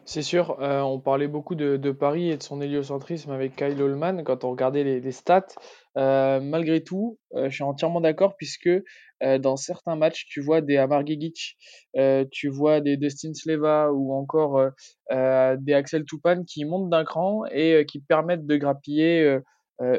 C'est 0.07 0.23
sûr, 0.23 0.61
euh, 0.61 0.81
on 0.83 1.01
parlait 1.01 1.29
beaucoup 1.29 1.55
de, 1.55 1.91
Paris 1.93 2.31
et 2.31 2.37
de 2.37 2.43
son 2.43 2.61
héliocentrisme 2.61 3.31
avec 3.31 3.57
Kyle 3.57 3.81
Holman 3.81 4.23
quand 4.23 4.45
on 4.45 4.51
regardait 4.51 4.85
les, 4.85 5.13
stats. 5.13 5.47
Euh, 5.97 6.41
malgré 6.41 6.85
tout, 6.85 7.19
euh, 7.35 7.49
je 7.49 7.55
suis 7.55 7.63
entièrement 7.63 8.03
d'accord 8.03 8.37
puisque 8.37 8.67
euh, 8.67 9.39
dans 9.39 9.57
certains 9.57 9.97
matchs, 9.97 10.27
tu 10.29 10.43
vois 10.43 10.61
des 10.61 10.77
Amar 10.77 11.07
Gigic, 11.07 11.57
tu 12.31 12.49
vois 12.49 12.83
des 12.83 12.99
Dustin 12.99 13.33
Sleva 13.33 13.93
ou 13.93 14.13
encore 14.13 14.71
des 15.11 15.73
Axel 15.73 16.05
Toupane 16.05 16.45
qui 16.45 16.67
montent 16.67 16.91
d'un 16.91 17.05
cran 17.05 17.45
et 17.51 17.87
qui 17.87 18.01
permettent 18.01 18.47
de 18.47 18.57
grappiller 18.57 19.39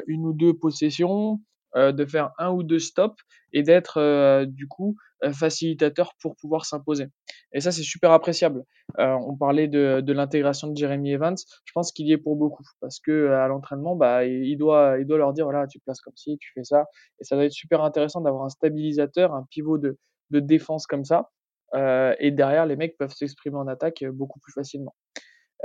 une 0.06 0.26
ou 0.26 0.32
deux 0.32 0.54
possessions, 0.54 1.40
de 1.74 2.06
faire 2.06 2.30
un 2.38 2.50
ou 2.50 2.62
deux 2.62 2.78
stops 2.78 3.22
et 3.52 3.62
d'être 3.62 4.44
du 4.46 4.66
coup 4.66 4.96
facilitateur 5.32 6.12
pour 6.20 6.36
pouvoir 6.36 6.64
s'imposer. 6.64 7.08
Et 7.52 7.60
ça, 7.60 7.72
c'est 7.72 7.82
super 7.82 8.10
appréciable. 8.10 8.64
Euh, 8.98 9.16
on 9.26 9.36
parlait 9.36 9.68
de, 9.68 10.12
l'intégration 10.12 10.68
de 10.68 10.76
Jeremy 10.76 11.12
Evans. 11.12 11.36
Je 11.64 11.72
pense 11.72 11.92
qu'il 11.92 12.06
y 12.06 12.12
est 12.12 12.18
pour 12.18 12.36
beaucoup 12.36 12.64
parce 12.80 13.00
que 13.00 13.30
à 13.30 13.48
l'entraînement, 13.48 13.96
bah, 13.96 14.24
il 14.24 14.56
doit, 14.56 14.96
il 14.98 15.06
doit 15.06 15.18
leur 15.18 15.32
dire 15.32 15.44
voilà, 15.44 15.66
tu 15.66 15.78
places 15.80 16.00
comme 16.00 16.16
ci, 16.16 16.38
tu 16.38 16.50
fais 16.54 16.64
ça. 16.64 16.86
Et 17.20 17.24
ça 17.24 17.36
va 17.36 17.44
être 17.44 17.52
super 17.52 17.82
intéressant 17.82 18.20
d'avoir 18.20 18.44
un 18.44 18.48
stabilisateur, 18.48 19.34
un 19.34 19.46
pivot 19.50 19.78
de 19.78 19.96
défense 20.30 20.86
comme 20.86 21.04
ça. 21.04 21.30
et 21.74 22.30
derrière, 22.30 22.66
les 22.66 22.76
mecs 22.76 22.96
peuvent 22.98 23.14
s'exprimer 23.14 23.56
en 23.56 23.68
attaque 23.68 24.04
beaucoup 24.12 24.40
plus 24.40 24.52
facilement. 24.52 24.94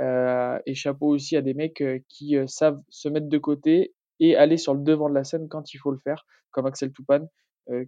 et 0.00 0.74
chapeau 0.74 1.08
aussi 1.08 1.36
à 1.36 1.42
des 1.42 1.54
mecs 1.54 1.82
qui 2.08 2.36
savent 2.46 2.80
se 2.88 3.08
mettre 3.08 3.28
de 3.28 3.38
côté 3.38 3.94
et 4.20 4.36
aller 4.36 4.56
sur 4.56 4.74
le 4.74 4.82
devant 4.82 5.08
de 5.08 5.14
la 5.14 5.24
scène 5.24 5.48
quand 5.48 5.74
il 5.74 5.78
faut 5.78 5.90
le 5.90 5.98
faire, 5.98 6.24
comme 6.50 6.66
Axel 6.66 6.92
Toupane, 6.92 7.28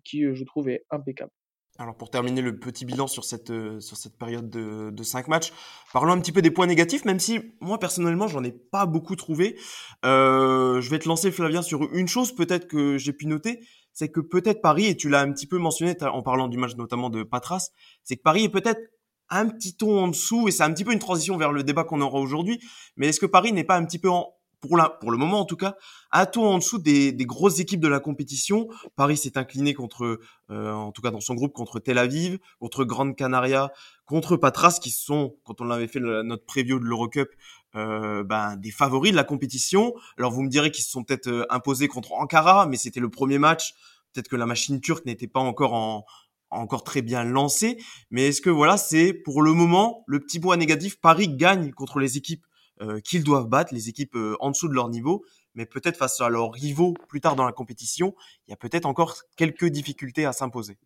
qui 0.04 0.22
je 0.34 0.44
trouve 0.44 0.68
est 0.68 0.84
impeccable. 0.90 1.30
Alors 1.76 1.96
pour 1.96 2.08
terminer 2.08 2.40
le 2.40 2.56
petit 2.56 2.84
bilan 2.84 3.08
sur 3.08 3.24
cette, 3.24 3.50
euh, 3.50 3.80
sur 3.80 3.96
cette 3.96 4.16
période 4.16 4.48
de, 4.48 4.90
de 4.90 5.02
5 5.02 5.26
matchs, 5.26 5.52
parlons 5.92 6.12
un 6.12 6.20
petit 6.20 6.30
peu 6.30 6.40
des 6.40 6.52
points 6.52 6.68
négatifs, 6.68 7.04
même 7.04 7.18
si 7.18 7.40
moi 7.60 7.80
personnellement 7.80 8.28
j'en 8.28 8.44
ai 8.44 8.52
pas 8.52 8.86
beaucoup 8.86 9.16
trouvé. 9.16 9.58
Euh, 10.04 10.80
je 10.80 10.88
vais 10.88 11.00
te 11.00 11.08
lancer 11.08 11.32
Flavien 11.32 11.62
sur 11.62 11.92
une 11.92 12.06
chose 12.06 12.32
peut-être 12.32 12.68
que 12.68 12.96
j'ai 12.96 13.12
pu 13.12 13.26
noter, 13.26 13.58
c'est 13.92 14.08
que 14.08 14.20
peut-être 14.20 14.62
Paris, 14.62 14.86
et 14.86 14.96
tu 14.96 15.08
l'as 15.08 15.20
un 15.20 15.32
petit 15.32 15.48
peu 15.48 15.58
mentionné 15.58 15.96
en 16.02 16.22
parlant 16.22 16.46
du 16.46 16.58
match 16.58 16.76
notamment 16.76 17.10
de 17.10 17.24
Patras, 17.24 17.70
c'est 18.04 18.16
que 18.16 18.22
Paris 18.22 18.44
est 18.44 18.50
peut-être 18.50 18.80
un 19.28 19.48
petit 19.48 19.76
ton 19.76 19.98
en 19.98 20.08
dessous, 20.08 20.46
et 20.46 20.52
c'est 20.52 20.62
un 20.62 20.72
petit 20.72 20.84
peu 20.84 20.92
une 20.92 21.00
transition 21.00 21.36
vers 21.36 21.50
le 21.50 21.64
débat 21.64 21.82
qu'on 21.82 22.00
aura 22.02 22.20
aujourd'hui, 22.20 22.60
mais 22.96 23.08
est-ce 23.08 23.18
que 23.18 23.26
Paris 23.26 23.52
n'est 23.52 23.64
pas 23.64 23.76
un 23.76 23.84
petit 23.84 23.98
peu 23.98 24.10
en, 24.10 24.32
pour, 24.68 25.10
le 25.10 25.18
moment 25.18 25.40
en 25.40 25.44
tout 25.44 25.56
cas, 25.56 25.76
un 26.12 26.26
tour 26.26 26.44
en 26.44 26.58
dessous 26.58 26.78
des, 26.78 27.14
grosses 27.20 27.58
équipes 27.58 27.80
de 27.80 27.88
la 27.88 28.00
compétition? 28.00 28.68
Paris 28.96 29.16
s'est 29.16 29.36
incliné 29.38 29.74
contre, 29.74 30.20
euh, 30.50 30.72
en 30.72 30.92
tout 30.92 31.02
cas 31.02 31.10
dans 31.10 31.20
son 31.20 31.34
groupe, 31.34 31.52
contre 31.52 31.80
Tel 31.80 31.98
Aviv, 31.98 32.38
contre 32.60 32.84
Grande 32.84 33.16
Canaria, 33.16 33.72
contre 34.06 34.36
Patras, 34.36 34.78
qui 34.80 34.90
sont, 34.90 35.36
quand 35.44 35.60
on 35.60 35.70
avait 35.70 35.88
fait 35.88 36.00
notre 36.00 36.44
preview 36.44 36.78
de 36.78 36.84
l'Eurocup, 36.84 37.28
euh, 37.76 38.22
ben, 38.22 38.56
des 38.56 38.70
favoris 38.70 39.12
de 39.12 39.16
la 39.16 39.24
compétition. 39.24 39.94
Alors 40.18 40.30
vous 40.30 40.42
me 40.42 40.48
direz 40.48 40.70
qu'ils 40.70 40.84
se 40.84 40.90
sont 40.90 41.04
peut-être 41.04 41.28
euh, 41.28 41.46
imposés 41.50 41.88
contre 41.88 42.12
Ankara, 42.12 42.66
mais 42.66 42.76
c'était 42.76 43.00
le 43.00 43.10
premier 43.10 43.38
match. 43.38 43.74
Peut-être 44.12 44.28
que 44.28 44.36
la 44.36 44.46
machine 44.46 44.80
turque 44.80 45.04
n'était 45.06 45.26
pas 45.26 45.40
encore 45.40 45.74
en, 45.74 46.04
encore 46.50 46.84
très 46.84 47.02
bien 47.02 47.24
lancée. 47.24 47.76
Mais 48.10 48.28
est-ce 48.28 48.40
que 48.40 48.50
voilà, 48.50 48.76
c'est 48.76 49.12
pour 49.12 49.42
le 49.42 49.52
moment 49.52 50.04
le 50.06 50.20
petit 50.20 50.40
point 50.40 50.56
négatif. 50.56 51.00
Paris 51.00 51.28
gagne 51.28 51.72
contre 51.72 51.98
les 51.98 52.16
équipes 52.16 52.44
qu'ils 53.04 53.24
doivent 53.24 53.48
battre, 53.48 53.72
les 53.72 53.88
équipes 53.88 54.16
euh, 54.16 54.36
en 54.40 54.50
dessous 54.50 54.68
de 54.68 54.74
leur 54.74 54.88
niveau, 54.88 55.24
mais 55.54 55.66
peut-être 55.66 55.96
face 55.96 56.20
à 56.20 56.28
leurs 56.28 56.52
rivaux 56.52 56.94
plus 57.08 57.20
tard 57.20 57.36
dans 57.36 57.44
la 57.44 57.52
compétition, 57.52 58.14
il 58.46 58.50
y 58.50 58.54
a 58.54 58.56
peut-être 58.56 58.86
encore 58.86 59.16
quelques 59.36 59.66
difficultés 59.66 60.24
à 60.24 60.32
s'imposer. 60.32 60.76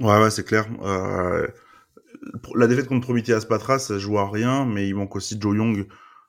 Ouais, 0.00 0.20
ouais, 0.20 0.30
c'est 0.30 0.44
clair. 0.44 0.66
Euh, 0.82 1.46
la 2.54 2.66
défaite 2.66 2.86
contre 2.86 3.06
Prometheus 3.06 3.46
Patras, 3.48 3.80
ça 3.80 3.98
joue 3.98 4.18
à 4.18 4.30
rien, 4.30 4.64
mais 4.64 4.88
il 4.88 4.94
manque 4.94 5.16
aussi 5.16 5.36
Joe 5.40 5.56
Young 5.56 5.86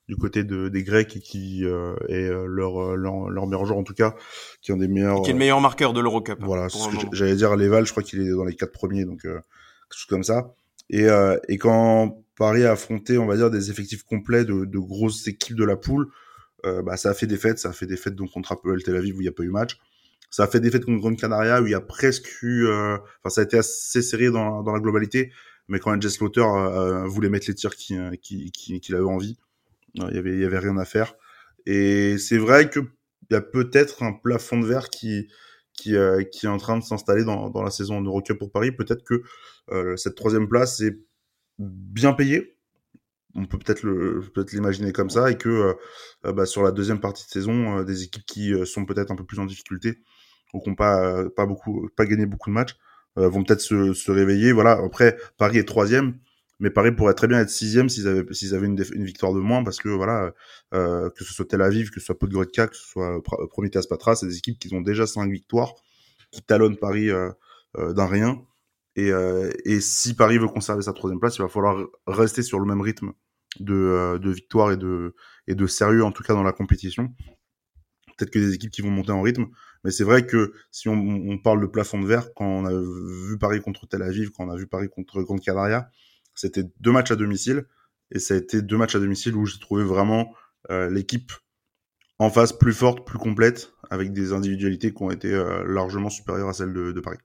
du 0.07 0.15
côté 0.15 0.45
de, 0.45 0.69
des 0.69 0.83
Grecs 0.83 1.19
qui 1.19 1.65
euh, 1.65 1.95
est 2.07 2.29
leur, 2.29 2.95
leur, 2.95 3.29
leur, 3.29 3.45
meilleur 3.45 3.65
joueur 3.65 3.77
en 3.77 3.83
tout 3.83 3.93
cas, 3.93 4.15
qui 4.61 4.71
est 4.71 4.73
un 4.73 4.77
des 4.77 4.87
meilleurs. 4.87 5.21
Qui 5.21 5.31
est 5.31 5.33
le 5.33 5.39
meilleur 5.39 5.59
marqueur 5.59 5.93
de 5.93 5.99
l'Eurocup. 5.99 6.39
Voilà, 6.41 6.67
j'allais 7.11 7.35
dire 7.35 7.55
Leval, 7.55 7.85
je 7.85 7.91
crois 7.91 8.03
qu'il 8.03 8.21
est 8.21 8.31
dans 8.31 8.45
les 8.45 8.55
quatre 8.55 8.71
premiers, 8.71 9.05
donc 9.05 9.21
quelque 9.21 9.43
chose 9.91 10.05
comme 10.05 10.23
ça. 10.23 10.53
Et, 10.89 11.07
et 11.49 11.57
quand 11.57 12.23
Paris 12.37 12.63
a 12.63 12.71
affronté, 12.71 13.17
on 13.17 13.25
va 13.25 13.35
dire, 13.35 13.49
des 13.49 13.71
effectifs 13.71 14.03
complets 14.03 14.45
de, 14.45 14.65
de 14.65 14.79
grosses 14.79 15.27
équipes 15.27 15.57
de 15.57 15.65
la 15.65 15.75
poule. 15.75 16.07
Euh, 16.65 16.81
bah, 16.81 16.97
ça 16.97 17.09
a 17.09 17.13
fait 17.13 17.27
des 17.27 17.37
fêtes, 17.37 17.59
ça 17.59 17.69
a 17.69 17.73
fait 17.73 17.85
des 17.85 17.97
fêtes 17.97 18.15
donc 18.15 18.31
contre 18.31 18.51
Apple 18.51 18.81
Tel 18.81 18.95
Aviv 18.95 19.15
où 19.17 19.21
il 19.21 19.25
n'y 19.25 19.29
a 19.29 19.31
pas 19.31 19.43
eu 19.43 19.49
match. 19.49 19.77
Ça 20.29 20.43
a 20.43 20.47
fait 20.47 20.59
des 20.59 20.71
fêtes 20.71 20.85
contre 20.85 20.99
Grande 20.99 21.17
Canaria 21.17 21.61
où 21.61 21.67
il 21.67 21.71
y 21.71 21.75
a 21.75 21.81
presque 21.81 22.41
eu, 22.41 22.65
euh, 22.65 22.97
enfin 23.23 23.29
ça 23.29 23.41
a 23.41 23.43
été 23.43 23.57
assez 23.57 24.01
serré 24.01 24.29
dans, 24.29 24.61
dans 24.63 24.73
la 24.73 24.79
globalité, 24.79 25.31
mais 25.67 25.79
quand 25.79 25.99
Jess 26.01 26.15
Slaughter 26.15 26.41
euh, 26.41 27.05
voulait 27.05 27.29
mettre 27.29 27.47
les 27.47 27.55
tirs 27.55 27.75
qu'il 27.75 27.97
euh, 27.99 28.11
qui, 28.21 28.51
qui, 28.51 28.79
qui 28.81 28.93
avait 28.93 29.03
envie, 29.03 29.37
il 29.93 30.15
y 30.15 30.17
avait 30.17 30.33
il 30.33 30.41
y 30.41 30.45
avait 30.45 30.59
rien 30.59 30.77
à 30.77 30.85
faire. 30.85 31.13
Et 31.65 32.17
c'est 32.17 32.37
vrai 32.37 32.69
que 32.69 32.79
il 33.29 33.33
y 33.33 33.35
a 33.35 33.41
peut-être 33.41 34.03
un 34.03 34.13
plafond 34.13 34.59
de 34.59 34.65
verre 34.65 34.89
qui 34.89 35.27
qui, 35.77 35.95
qui 36.31 36.45
est 36.45 36.49
en 36.49 36.57
train 36.57 36.77
de 36.77 36.83
s'installer 36.83 37.23
dans, 37.23 37.49
dans 37.49 37.63
la 37.63 37.71
saison 37.71 37.99
en 37.99 38.01
Eurocup 38.01 38.37
pour 38.37 38.51
Paris. 38.51 38.73
Peut-être 38.73 39.03
que 39.03 39.23
cette 39.95 40.15
troisième 40.15 40.49
place 40.49 40.81
est 40.81 40.97
bien 41.59 42.13
payé. 42.13 42.57
On 43.35 43.45
peut 43.45 43.59
peut-être 43.59 43.83
l'imaginer 44.53 44.91
comme 44.91 45.09
ça 45.09 45.29
et 45.29 45.37
que 45.37 45.75
euh, 46.25 46.33
bah, 46.33 46.45
sur 46.45 46.63
la 46.63 46.71
deuxième 46.71 46.99
partie 46.99 47.25
de 47.25 47.29
saison, 47.29 47.79
euh, 47.79 47.83
des 47.83 48.03
équipes 48.03 48.25
qui 48.25 48.53
euh, 48.53 48.65
sont 48.65 48.85
peut-être 48.85 49.11
un 49.11 49.15
peu 49.15 49.25
plus 49.25 49.39
en 49.39 49.45
difficulté 49.45 49.99
ou 50.53 50.59
qui 50.59 50.69
n'ont 50.69 50.75
pas 50.75 51.29
pas 51.35 51.45
beaucoup 51.45 51.89
pas 51.95 52.05
gagné 52.05 52.25
beaucoup 52.25 52.49
de 52.49 52.55
matchs 52.55 52.77
vont 53.15 53.43
peut-être 53.43 53.61
se, 53.61 53.93
se 53.93 54.11
réveiller. 54.11 54.51
Voilà. 54.51 54.73
Après, 54.73 55.17
Paris 55.37 55.57
est 55.57 55.67
troisième, 55.67 56.19
mais 56.59 56.69
Paris 56.69 56.91
pourrait 56.91 57.13
très 57.13 57.27
bien 57.27 57.39
être 57.39 57.49
sixième 57.49 57.89
s'ils 57.89 58.07
avaient 58.07 58.25
s'ils 58.33 58.55
avaient 58.55 58.65
une, 58.67 59.05
victoire 59.05 59.33
de 59.33 59.39
moins 59.39 59.63
parce 59.63 59.77
que 59.77 59.89
voilà 59.89 60.33
euh, 60.73 61.09
que 61.11 61.23
ce 61.23 61.33
soit 61.33 61.45
Tel 61.45 61.61
Aviv, 61.61 61.89
que 61.89 61.99
ce 61.99 62.05
soit 62.07 62.17
Podgorica, 62.17 62.67
que 62.67 62.75
ce 62.75 62.83
soit 62.83 63.21
Prometheus 63.49 63.87
Patra, 63.87 64.15
c'est 64.15 64.27
des 64.27 64.37
équipes 64.37 64.59
qui 64.59 64.73
ont 64.73 64.81
déjà 64.81 65.05
cinq 65.05 65.31
victoires 65.31 65.73
qui 66.31 66.41
talonnent 66.41 66.77
Paris 66.77 67.09
euh, 67.09 67.31
d'un 67.75 68.07
rien 68.07 68.41
et, 68.97 69.11
euh, 69.11 69.51
et, 69.63 69.79
si 69.79 70.15
Paris 70.15 70.39
veut 70.39 70.47
conserver 70.47 70.81
sa 70.81 70.91
troisième 70.91 71.19
place, 71.19 71.37
il 71.37 71.43
va 71.43 71.47
falloir 71.47 71.85
rester 72.07 72.41
sur 72.41 72.59
le 72.59 72.65
même 72.65 72.81
rythme 72.81 73.11
de, 73.59 73.75
euh, 73.75 74.17
de 74.17 74.31
victoire 74.31 74.71
et 74.71 74.77
de, 74.77 75.13
et 75.45 75.53
de 75.53 75.67
sérieux, 75.67 76.03
en 76.03 76.11
tout 76.11 76.23
cas 76.23 76.33
dans 76.33 76.43
la 76.43 76.51
compétition. 76.51 77.13
Peut-être 78.17 78.31
que 78.31 78.39
des 78.39 78.55
équipes 78.55 78.71
qui 78.71 78.81
vont 78.81 78.89
monter 78.89 79.11
en 79.11 79.21
rythme, 79.21 79.45
mais 79.83 79.91
c'est 79.91 80.03
vrai 80.03 80.25
que 80.25 80.51
si 80.71 80.89
on, 80.89 80.95
on, 80.95 81.37
parle 81.37 81.61
de 81.61 81.67
plafond 81.67 82.01
de 82.01 82.07
verre, 82.07 82.33
quand 82.33 82.47
on 82.47 82.65
a 82.65 82.73
vu 82.73 83.37
Paris 83.37 83.61
contre 83.61 83.87
Tel 83.87 84.01
Aviv, 84.01 84.31
quand 84.31 84.47
on 84.47 84.49
a 84.49 84.57
vu 84.57 84.65
Paris 84.65 84.89
contre 84.89 85.21
Grande 85.21 85.41
Canaria, 85.41 85.91
c'était 86.37 86.63
deux 86.79 86.91
matchs 86.91 87.11
à 87.11 87.15
domicile, 87.15 87.65
et 88.11 88.19
ça 88.19 88.33
a 88.33 88.37
été 88.37 88.61
deux 88.61 88.77
matchs 88.77 88.95
à 88.95 88.99
domicile 88.99 89.35
où 89.35 89.45
j'ai 89.45 89.59
trouvé 89.59 89.83
vraiment 89.83 90.33
euh, 90.71 90.89
l'équipe 90.89 91.31
en 92.19 92.29
face 92.29 92.53
plus 92.53 92.73
forte, 92.73 93.05
plus 93.05 93.19
complète, 93.19 93.73
avec 93.89 94.11
des 94.11 94.33
individualités 94.33 94.93
qui 94.93 95.03
ont 95.03 95.11
été 95.11 95.33
euh, 95.33 95.63
largement 95.65 96.09
supérieures 96.09 96.49
à 96.49 96.53
celles 96.53 96.73
de, 96.73 96.99
Paris 96.99 97.19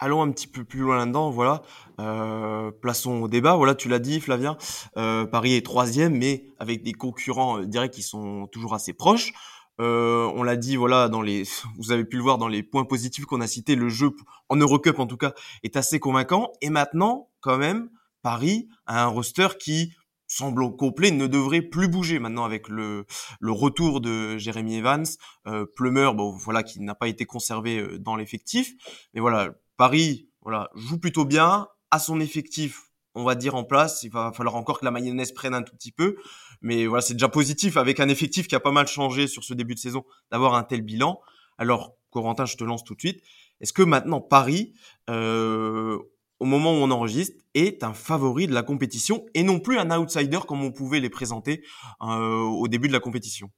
allons 0.00 0.22
un 0.22 0.30
petit 0.30 0.46
peu 0.46 0.64
plus 0.64 0.80
loin 0.80 0.96
là-dedans. 0.96 1.30
Voilà, 1.30 1.62
euh, 2.00 2.70
plaçons 2.70 3.22
au 3.22 3.28
débat. 3.28 3.56
Voilà, 3.56 3.74
tu 3.74 3.88
l'as 3.88 3.98
dit, 3.98 4.20
Flavien. 4.20 4.56
Euh, 4.96 5.24
Paris 5.26 5.54
est 5.54 5.64
troisième, 5.64 6.16
mais 6.16 6.46
avec 6.58 6.82
des 6.82 6.92
concurrents 6.92 7.60
directs 7.64 7.94
qui 7.94 8.02
sont 8.02 8.46
toujours 8.46 8.74
assez 8.74 8.92
proches. 8.92 9.32
Euh, 9.80 10.30
on 10.34 10.42
l'a 10.42 10.56
dit, 10.56 10.76
voilà, 10.76 11.08
dans 11.08 11.22
les, 11.22 11.44
vous 11.78 11.92
avez 11.92 12.04
pu 12.04 12.16
le 12.16 12.22
voir 12.22 12.38
dans 12.38 12.48
les 12.48 12.62
points 12.62 12.84
positifs 12.84 13.26
qu'on 13.26 13.40
a 13.40 13.46
cités. 13.46 13.74
Le 13.74 13.88
jeu 13.88 14.10
en 14.48 14.56
Eurocup, 14.56 14.98
en 14.98 15.06
tout 15.06 15.16
cas, 15.16 15.32
est 15.62 15.76
assez 15.76 16.00
convaincant. 16.00 16.52
Et 16.62 16.70
maintenant, 16.70 17.28
quand 17.40 17.58
même, 17.58 17.90
Paris 18.28 18.68
a 18.84 19.04
un 19.04 19.06
roster 19.06 19.48
qui 19.58 19.94
semble 20.26 20.76
complet, 20.76 21.10
ne 21.12 21.26
devrait 21.26 21.62
plus 21.62 21.88
bouger 21.88 22.18
maintenant 22.18 22.44
avec 22.44 22.68
le, 22.68 23.06
retour 23.40 24.02
de 24.02 24.36
Jérémy 24.36 24.76
Evans, 24.76 25.06
euh, 25.46 25.64
Plumeur, 25.64 26.14
bon 26.14 26.32
voilà, 26.32 26.62
qui 26.62 26.80
n'a 26.80 26.94
pas 26.94 27.08
été 27.08 27.24
conservé 27.24 27.78
euh, 27.78 27.98
dans 27.98 28.16
l'effectif, 28.16 28.74
mais 29.14 29.22
voilà, 29.22 29.54
Paris, 29.78 30.28
voilà, 30.42 30.68
joue 30.74 30.98
plutôt 30.98 31.24
bien, 31.24 31.68
à 31.90 31.98
son 31.98 32.20
effectif, 32.20 32.90
on 33.14 33.24
va 33.24 33.34
dire 33.34 33.54
en 33.54 33.64
place. 33.64 34.02
Il 34.02 34.10
va 34.10 34.30
falloir 34.34 34.56
encore 34.56 34.80
que 34.80 34.84
la 34.84 34.90
mayonnaise 34.90 35.32
prenne 35.32 35.54
un 35.54 35.62
tout 35.62 35.74
petit 35.74 35.92
peu, 35.92 36.16
mais 36.60 36.86
voilà, 36.86 37.00
c'est 37.00 37.14
déjà 37.14 37.30
positif 37.30 37.78
avec 37.78 37.98
un 37.98 38.10
effectif 38.10 38.46
qui 38.46 38.54
a 38.54 38.60
pas 38.60 38.72
mal 38.72 38.88
changé 38.88 39.26
sur 39.26 39.42
ce 39.42 39.54
début 39.54 39.74
de 39.74 39.80
saison 39.80 40.04
d'avoir 40.30 40.52
un 40.52 40.64
tel 40.64 40.82
bilan. 40.82 41.18
Alors, 41.56 41.96
Corentin, 42.10 42.44
je 42.44 42.58
te 42.58 42.64
lance 42.64 42.84
tout 42.84 42.94
de 42.94 43.00
suite. 43.00 43.22
Est-ce 43.62 43.72
que 43.72 43.82
maintenant 43.82 44.20
Paris, 44.20 44.74
euh, 45.08 45.98
au 46.40 46.44
moment 46.44 46.72
où 46.72 46.76
on 46.76 46.90
enregistre, 46.90 47.36
est 47.54 47.82
un 47.82 47.92
favori 47.92 48.46
de 48.46 48.54
la 48.54 48.62
compétition 48.62 49.26
et 49.34 49.42
non 49.42 49.60
plus 49.60 49.78
un 49.78 49.90
outsider 49.96 50.38
comme 50.46 50.62
on 50.62 50.70
pouvait 50.70 51.00
les 51.00 51.10
présenter 51.10 51.64
euh, 52.02 52.42
au 52.42 52.68
début 52.68 52.88
de 52.88 52.92
la 52.92 53.00
compétition 53.00 53.50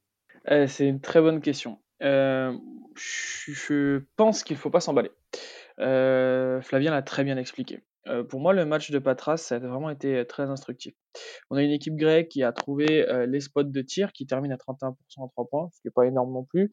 euh, 0.51 0.67
C'est 0.67 0.87
une 0.87 1.01
très 1.01 1.21
bonne 1.21 1.41
question. 1.41 1.79
Euh, 2.03 2.57
je 2.95 4.03
pense 4.17 4.43
qu'il 4.43 4.57
ne 4.57 4.61
faut 4.61 4.71
pas 4.71 4.81
s'emballer. 4.81 5.11
Euh, 5.79 6.61
Flavien 6.61 6.91
l'a 6.91 7.03
très 7.03 7.25
bien 7.25 7.37
expliqué. 7.37 7.83
Euh, 8.07 8.25
pour 8.25 8.41
moi, 8.41 8.53
le 8.53 8.65
match 8.65 8.91
de 8.91 8.99
Patras, 8.99 9.37
ça 9.37 9.57
a 9.57 9.59
vraiment 9.59 9.91
été 9.91 10.25
très 10.27 10.45
instructif. 10.45 10.95
On 11.51 11.57
a 11.57 11.63
une 11.63 11.71
équipe 11.71 11.97
grecque 11.97 12.29
qui 12.29 12.43
a 12.43 12.53
trouvé 12.53 13.07
euh, 13.09 13.27
les 13.27 13.41
spots 13.41 13.65
de 13.65 13.83
tir, 13.83 14.13
qui 14.13 14.27
termine 14.27 14.53
à 14.53 14.57
31% 14.57 14.95
à 14.95 15.29
3 15.29 15.49
points, 15.51 15.69
ce 15.73 15.81
qui 15.81 15.89
n'est 15.89 15.93
pas 15.93 16.07
énorme 16.07 16.33
non 16.33 16.45
plus. 16.45 16.73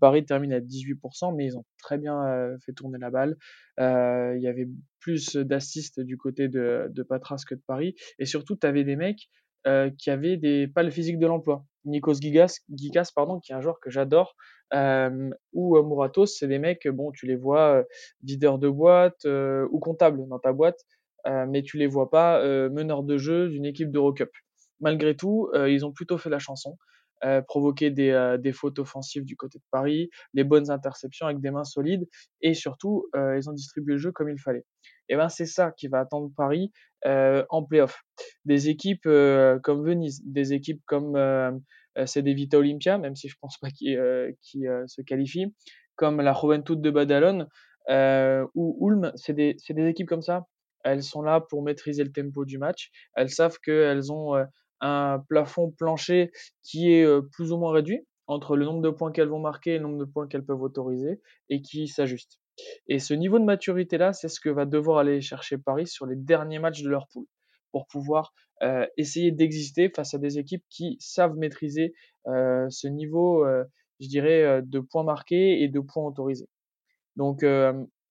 Paris 0.00 0.24
termine 0.24 0.52
à 0.52 0.60
18%, 0.60 1.34
mais 1.34 1.46
ils 1.46 1.56
ont 1.56 1.64
très 1.78 1.98
bien 1.98 2.56
fait 2.64 2.72
tourner 2.72 2.98
la 2.98 3.10
balle. 3.10 3.36
Il 3.78 4.40
y 4.40 4.46
avait 4.46 4.68
plus 5.00 5.36
d'assists 5.36 6.00
du 6.00 6.16
côté 6.16 6.48
de, 6.48 6.86
de, 6.90 7.02
Patras 7.02 7.42
que 7.48 7.54
de 7.54 7.62
Paris. 7.66 7.94
Et 8.18 8.26
surtout, 8.26 8.56
tu 8.56 8.66
avais 8.66 8.84
des 8.84 8.96
mecs 8.96 9.28
qui 9.98 10.10
avaient 10.10 10.36
des, 10.36 10.68
pas 10.68 10.82
le 10.82 10.90
physique 10.90 11.18
de 11.18 11.26
l'emploi. 11.26 11.64
Nikos 11.84 12.14
Gigas, 12.20 12.60
Gigas 12.70 13.10
pardon, 13.14 13.40
qui 13.40 13.52
est 13.52 13.54
un 13.54 13.60
joueur 13.60 13.80
que 13.80 13.90
j'adore, 13.90 14.36
euh, 14.74 15.30
ou 15.52 15.76
euh, 15.76 15.82
Muratos, 15.82 16.26
c'est 16.26 16.48
des 16.48 16.58
mecs, 16.58 16.86
bon, 16.88 17.10
tu 17.12 17.26
les 17.26 17.36
vois 17.36 17.78
euh, 17.78 17.84
videurs 18.22 18.58
de 18.58 18.68
boîte 18.68 19.24
euh, 19.24 19.66
ou 19.70 19.78
comptables 19.80 20.26
dans 20.28 20.38
ta 20.38 20.52
boîte, 20.52 20.80
euh, 21.26 21.46
mais 21.48 21.62
tu 21.62 21.76
les 21.76 21.86
vois 21.86 22.10
pas 22.10 22.42
meneurs 22.68 23.02
de 23.02 23.18
jeu 23.18 23.48
d'une 23.48 23.66
équipe 23.66 23.90
d'Eurocup. 23.90 24.30
Malgré 24.80 25.14
tout, 25.14 25.50
ils 25.54 25.84
ont 25.84 25.92
plutôt 25.92 26.16
fait 26.16 26.30
la 26.30 26.38
chanson. 26.38 26.78
Provoquer 27.48 27.90
des, 27.90 28.36
des, 28.38 28.52
fautes 28.52 28.78
offensives 28.78 29.26
du 29.26 29.36
côté 29.36 29.58
de 29.58 29.64
Paris, 29.70 30.08
les 30.32 30.42
bonnes 30.42 30.70
interceptions 30.70 31.26
avec 31.26 31.40
des 31.40 31.50
mains 31.50 31.64
solides, 31.64 32.08
et 32.40 32.54
surtout, 32.54 33.06
ils 33.14 33.50
ont 33.50 33.52
distribué 33.52 33.92
le 33.92 33.98
jeu 33.98 34.10
comme 34.10 34.30
il 34.30 34.40
fallait. 34.40 34.64
Et 35.10 35.16
ben 35.16 35.28
c'est 35.28 35.44
ça 35.44 35.72
qui 35.72 35.88
va 35.88 36.00
attendre 36.00 36.30
Paris 36.34 36.72
euh, 37.04 37.44
en 37.50 37.62
playoff. 37.62 38.02
Des 38.46 38.70
équipes 38.70 39.08
comme 39.62 39.84
Venise, 39.84 40.22
des 40.24 40.54
équipes 40.54 40.80
comme 40.86 41.16
euh, 41.98 42.06
c'est 42.06 42.22
des 42.22 42.34
Vita 42.34 42.58
Olympia, 42.58 42.98
même 42.98 43.16
si 43.16 43.28
je 43.28 43.36
pense 43.40 43.58
pas 43.58 43.70
qu'ils 43.70 43.98
euh, 43.98 44.32
euh, 44.64 44.86
se 44.86 45.02
qualifient, 45.02 45.54
comme 45.96 46.20
la 46.20 46.32
Juventud 46.32 46.80
de 46.80 46.90
Badalone 46.90 47.48
ou 48.54 48.88
Ulm, 48.88 49.12
c'est 49.16 49.32
des, 49.32 49.56
des, 49.68 49.88
équipes 49.88 50.08
comme 50.08 50.22
ça 50.22 50.46
elles 50.82 51.02
sont 51.02 51.20
là 51.20 51.40
pour 51.40 51.62
maîtriser 51.62 52.04
le 52.04 52.10
tempo 52.10 52.46
du 52.46 52.56
match. 52.56 52.90
Elles 53.14 53.28
savent 53.28 53.58
qu'elles 53.58 54.10
ont 54.12 54.42
un 54.80 55.18
plafond 55.28 55.70
plancher 55.72 56.30
qui 56.62 56.90
est 56.90 57.06
plus 57.32 57.52
ou 57.52 57.58
moins 57.58 57.72
réduit 57.72 58.06
entre 58.26 58.56
le 58.56 58.64
nombre 58.64 58.80
de 58.80 58.88
points 58.88 59.12
qu'elles 59.12 59.28
vont 59.28 59.40
marquer 59.40 59.74
et 59.74 59.76
le 59.76 59.82
nombre 59.82 59.98
de 59.98 60.06
points 60.06 60.26
qu'elles 60.26 60.44
peuvent 60.44 60.62
autoriser 60.62 61.20
et 61.50 61.60
qui 61.60 61.86
s'ajuste. 61.86 62.40
Et 62.88 62.98
ce 62.98 63.14
niveau 63.14 63.38
de 63.38 63.44
maturité-là, 63.44 64.12
c'est 64.12 64.28
ce 64.28 64.40
que 64.40 64.48
va 64.48 64.64
devoir 64.64 64.98
aller 64.98 65.20
chercher 65.20 65.58
Paris 65.58 65.86
sur 65.86 66.06
les 66.06 66.16
derniers 66.16 66.58
matchs 66.58 66.82
de 66.82 66.88
leur 66.88 67.06
poule 67.08 67.26
pour 67.72 67.86
pouvoir 67.86 68.32
euh, 68.62 68.86
essayer 68.96 69.30
d'exister 69.32 69.90
face 69.94 70.14
à 70.14 70.18
des 70.18 70.38
équipes 70.38 70.64
qui 70.68 70.96
savent 71.00 71.36
maîtriser 71.36 71.94
euh, 72.26 72.66
ce 72.68 72.88
niveau, 72.88 73.44
euh, 73.44 73.64
je 74.00 74.08
dirais, 74.08 74.62
de 74.62 74.80
points 74.80 75.04
marqués 75.04 75.62
et 75.62 75.68
de 75.68 75.80
points 75.80 76.04
autorisés. 76.04 76.48
Donc, 77.16 77.44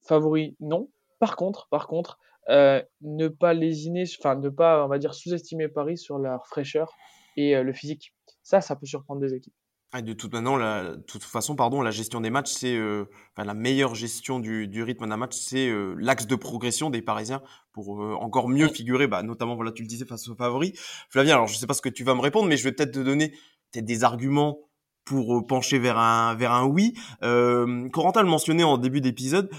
favori, 0.06 0.56
non. 0.60 0.90
Par 1.20 1.36
contre, 1.36 1.68
par 1.70 1.88
contre, 1.88 2.20
ne 2.48 3.28
pas 3.28 3.54
lésiner, 3.54 4.04
enfin, 4.20 4.36
ne 4.36 4.50
pas, 4.50 4.86
on 4.86 4.88
va 4.88 5.00
dire, 5.00 5.14
sous-estimer 5.14 5.68
Paris 5.68 5.98
sur 5.98 6.20
leur 6.20 6.46
fraîcheur 6.48 6.94
et 7.38 7.62
le 7.62 7.74
physique. 7.74 8.14
Ça, 8.44 8.62
ça 8.62 8.76
peut 8.76 8.86
surprendre 8.86 9.22
des 9.22 9.34
équipes. 9.34 9.54
Ah, 9.92 10.04
de 10.04 10.14
toute, 10.14 10.34
maintenant, 10.34 10.56
la, 10.56 10.98
toute 11.08 11.24
façon, 11.24 11.56
pardon, 11.56 11.82
la 11.82 11.90
gestion 11.90 12.22
des 12.22 12.30
matchs, 12.30 12.52
c'est 12.52 12.76
euh, 12.76 13.06
enfin, 13.36 13.44
la 13.44 13.56
meilleure 13.56 13.96
gestion 13.96 14.40
du, 14.40 14.68
du 14.68 14.84
rythme 14.84 15.08
d'un 15.08 15.18
match, 15.18 15.36
c'est 15.36 15.68
euh, 15.68 15.96
l'axe 15.98 16.28
de 16.28 16.36
progression 16.36 16.92
des 16.92 17.02
Parisiens 17.02 17.42
pour 17.72 18.04
euh, 18.04 18.14
encore 18.14 18.50
mieux 18.50 18.68
figurer, 18.68 19.08
bah, 19.08 19.24
notamment, 19.24 19.56
voilà, 19.56 19.72
tu 19.72 19.82
le 19.82 19.88
disais, 19.88 20.06
face 20.06 20.28
aux 20.28 20.36
favoris. 20.36 20.74
Flavien, 21.10 21.34
alors 21.34 21.48
je 21.48 21.56
sais 21.56 21.66
pas 21.66 21.74
ce 21.74 21.82
que 21.82 21.90
tu 21.90 22.04
vas 22.04 22.14
me 22.14 22.22
répondre, 22.22 22.48
mais 22.48 22.56
je 22.56 22.66
vais 22.66 22.72
peut-être 22.72 22.92
te 22.92 23.00
donner 23.00 23.32
peut-être 23.72 23.86
des 23.86 24.04
arguments 24.04 24.60
pour 25.06 25.48
pencher 25.48 25.80
vers 25.80 25.98
un 25.98 26.36
vers 26.36 26.52
un 26.52 26.68
oui. 26.68 26.94
Euh, 27.24 27.90
Corentin 27.90 28.22
le 28.22 28.30
mentionnait 28.30 28.64
en 28.64 28.78
début 28.78 29.02
d'épisode, 29.02 29.50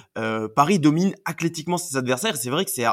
Paris 0.55 0.79
domine 0.79 1.13
athlétiquement 1.25 1.77
ses 1.77 1.97
adversaires. 1.97 2.37
C'est 2.37 2.51
vrai 2.51 2.65
que 2.65 2.71
c'est 2.71 2.87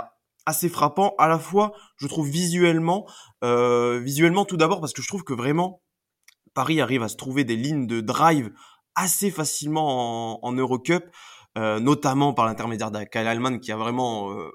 assez 0.47 0.69
frappant 0.69 1.13
à 1.19 1.27
la 1.27 1.37
fois, 1.37 1.73
je 1.97 2.07
trouve 2.07 2.27
visuellement, 2.27 3.05
visuellement 3.43 4.45
tout 4.45 4.57
d'abord 4.57 4.81
parce 4.81 4.93
que 4.93 5.03
je 5.03 5.07
trouve 5.07 5.23
que 5.23 5.33
vraiment 5.33 5.83
Paris 6.57 6.81
arrive 6.81 7.03
à 7.03 7.07
se 7.07 7.15
trouver 7.15 7.43
des 7.43 7.55
lignes 7.55 7.85
de 7.85 8.01
drive 8.01 8.51
assez 8.95 9.29
facilement 9.29 10.43
en, 10.43 10.51
Eurocup, 10.53 11.03
euh, 11.55 11.79
notamment 11.79 12.33
par 12.33 12.47
l'intermédiaire 12.47 12.89
d'Akal 12.89 13.27
Alman 13.27 13.59
qui 13.59 13.71
a 13.71 13.77
vraiment 13.77 14.31
euh, 14.31 14.49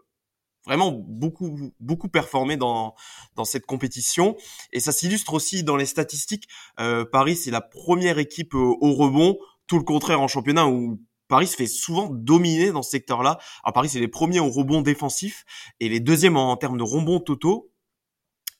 vraiment 0.66 0.90
beaucoup 0.90 1.56
beaucoup 1.78 2.09
performé 2.09 2.56
dans 2.56 2.97
dans 3.37 3.44
cette 3.44 3.66
compétition 3.66 4.37
et 4.73 4.80
ça 4.80 4.90
s'illustre 4.90 5.32
aussi 5.32 5.62
dans 5.62 5.76
les 5.76 5.87
statistiques. 5.87 6.49
Euh, 6.80 7.04
Paris 7.04 7.37
c'est 7.37 7.52
la 7.52 7.61
première 7.61 8.18
équipe 8.18 8.54
au, 8.54 8.92
rebond, 8.94 9.38
tout 9.68 9.78
le 9.78 9.85
contraire 9.85 10.21
en 10.21 10.26
championnat 10.26 10.66
où 10.66 11.00
Paris 11.28 11.47
se 11.47 11.54
fait 11.54 11.68
souvent 11.68 12.09
dominer 12.11 12.73
dans 12.73 12.82
ce 12.82 12.90
secteur-là. 12.90 13.38
Alors 13.62 13.75
Paris 13.75 13.90
c'est 13.90 14.00
les 14.00 14.09
premiers 14.09 14.40
au 14.40 14.50
rebond 14.50 14.82
défensif 14.82 15.44
et 15.78 15.88
les 15.88 16.00
deuxièmes 16.00 16.37
en, 16.37 16.50
en 16.50 16.56
termes 16.56 16.78
de 16.78 16.82
rebond 16.82 17.21
totaux. 17.21 17.72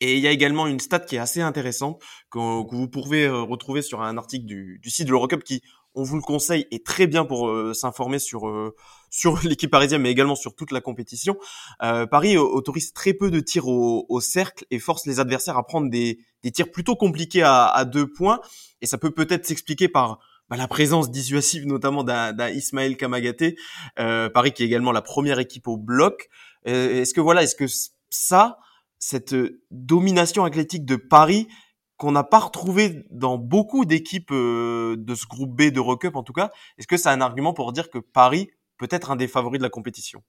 Et 0.03 0.17
il 0.17 0.21
y 0.21 0.27
a 0.27 0.33
également 0.33 0.67
une 0.67 0.81
stat 0.81 0.99
qui 0.99 1.15
est 1.15 1.21
assez 1.21 1.41
intéressante 1.41 2.03
que, 2.29 2.39
vous 2.39 2.89
pouvez 2.89 3.25
euh, 3.25 3.43
retrouver 3.43 3.83
sur 3.83 4.03
un 4.03 4.19
article 4.19 4.47
du, 4.47 4.81
site 4.87 5.07
de 5.07 5.13
l'Eurocup 5.13 5.45
qui, 5.45 5.63
on 5.95 6.03
vous 6.03 6.17
le 6.17 6.23
conseille, 6.23 6.67
est 6.73 6.85
très 6.85 7.07
bien 7.07 7.25
pour 7.25 7.49
euh, 7.49 7.73
s'informer 7.73 8.19
sur 8.19 8.49
euh, 8.49 8.75
sur 9.11 9.39
l'équipe 9.45 9.71
parisienne, 9.71 10.03
mais 10.03 10.11
également 10.11 10.35
sur 10.35 10.57
toute 10.57 10.73
la 10.73 10.81
compétition. 10.81 11.37
Paris 11.79 12.37
autorise 12.37 12.93
très 12.93 13.13
peu 13.13 13.31
de 13.31 13.39
tirs 13.39 13.69
au, 13.69 14.21
cercle 14.21 14.65
et 14.73 14.81
force 14.81 15.07
les 15.07 15.21
adversaires 15.21 15.57
à 15.57 15.65
prendre 15.65 15.89
des, 15.89 16.19
tirs 16.53 16.73
plutôt 16.73 16.97
compliqués 16.97 17.43
à, 17.43 17.67
à, 17.67 17.85
deux 17.85 18.11
points. 18.11 18.41
Et 18.81 18.87
ça 18.87 18.99
peut 18.99 19.11
peut-être 19.13 19.47
s'expliquer 19.47 19.89
par 19.89 20.19
bah, 20.49 20.57
la 20.57 20.67
présence 20.67 21.11
dissuasive 21.11 21.67
notamment 21.67 22.03
d'un 22.03 22.49
Ismaël 22.49 22.97
Kamagaté, 22.97 23.55
Paris 23.97 24.53
qui 24.53 24.63
est 24.63 24.67
également 24.67 24.93
la 24.93 25.03
première 25.03 25.39
équipe 25.39 25.69
au 25.69 25.77
bloc. 25.77 26.29
est-ce 26.65 27.13
que 27.13 27.21
voilà, 27.21 27.43
est-ce 27.43 27.55
que 27.55 27.67
ça 28.09 28.59
cette 29.03 29.35
euh, 29.35 29.61
domination 29.73 30.45
athlétique 30.45 30.85
de 30.85 30.95
Paris 30.95 31.49
qu'on 31.97 32.13
n'a 32.13 32.23
pas 32.23 32.39
retrouvé 32.39 33.05
dans 33.11 33.37
beaucoup 33.37 33.85
d'équipes 33.85 34.31
euh, 34.31 34.95
de 34.97 35.15
ce 35.17 35.27
groupe 35.27 35.57
B 35.57 35.73
de 35.73 35.81
Rocup 35.81 36.15
en 36.15 36.23
tout 36.23 36.33
cas. 36.33 36.53
Est-ce 36.79 36.87
que 36.87 36.97
c'est 36.97 37.09
un 37.09 37.21
argument 37.21 37.53
pour 37.53 37.73
dire 37.73 37.91
que 37.91 37.99
Paris 37.99 38.49
peut 38.79 38.87
être 38.91 39.11
un 39.11 39.17
des 39.17 39.27
favoris 39.27 39.59
de 39.59 39.65
la 39.65 39.71
compétition? 39.71 40.23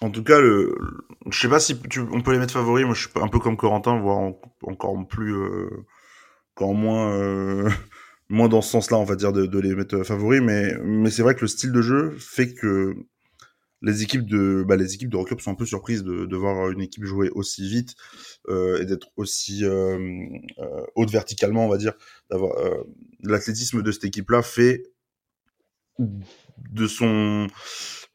En 0.00 0.10
tout 0.10 0.24
cas, 0.24 0.40
le, 0.40 0.74
je 1.30 1.38
sais 1.38 1.48
pas 1.48 1.60
si 1.60 1.78
on 2.12 2.22
peut 2.22 2.32
les 2.32 2.38
mettre 2.38 2.54
favoris. 2.54 2.86
Moi, 2.86 2.94
je 2.94 3.02
suis 3.02 3.10
un 3.16 3.28
peu 3.28 3.38
comme 3.38 3.58
Corentin, 3.58 4.00
voire 4.00 4.32
encore 4.62 5.06
plus, 5.06 5.34
euh, 5.34 5.84
encore 6.56 6.74
moins, 6.74 7.68
moins 8.30 8.48
dans 8.48 8.62
ce 8.62 8.70
sens-là, 8.70 8.96
on 8.96 9.04
va 9.04 9.16
dire, 9.16 9.32
de, 9.32 9.44
de 9.44 9.58
les 9.60 9.74
mettre 9.74 10.02
favoris. 10.02 10.40
Mais, 10.40 10.74
mais 10.82 11.10
c'est 11.10 11.22
vrai 11.22 11.34
que 11.34 11.42
le 11.42 11.46
style 11.46 11.72
de 11.72 11.82
jeu 11.82 12.16
fait 12.18 12.54
que 12.54 12.96
les 13.84 14.02
équipes 14.02 14.26
de 14.26 14.64
bah, 14.66 14.76
les 14.76 14.94
équipes 14.94 15.10
de 15.10 15.18
sont 15.40 15.50
un 15.50 15.54
peu 15.54 15.66
surprises 15.66 16.02
de, 16.02 16.24
de 16.24 16.36
voir 16.36 16.70
une 16.70 16.80
équipe 16.80 17.04
jouer 17.04 17.30
aussi 17.30 17.68
vite 17.68 17.94
euh, 18.48 18.80
et 18.80 18.86
d'être 18.86 19.08
aussi 19.16 19.64
euh, 19.64 19.98
euh, 20.58 20.84
haute 20.94 21.10
verticalement 21.10 21.66
on 21.66 21.68
va 21.68 21.76
dire 21.76 21.92
d'avoir 22.30 22.56
euh, 22.58 22.82
l'athlétisme 23.22 23.82
de 23.82 23.92
cette 23.92 24.04
équipe 24.04 24.30
là 24.30 24.42
fait 24.42 24.82
de 25.98 26.86
son 26.86 27.46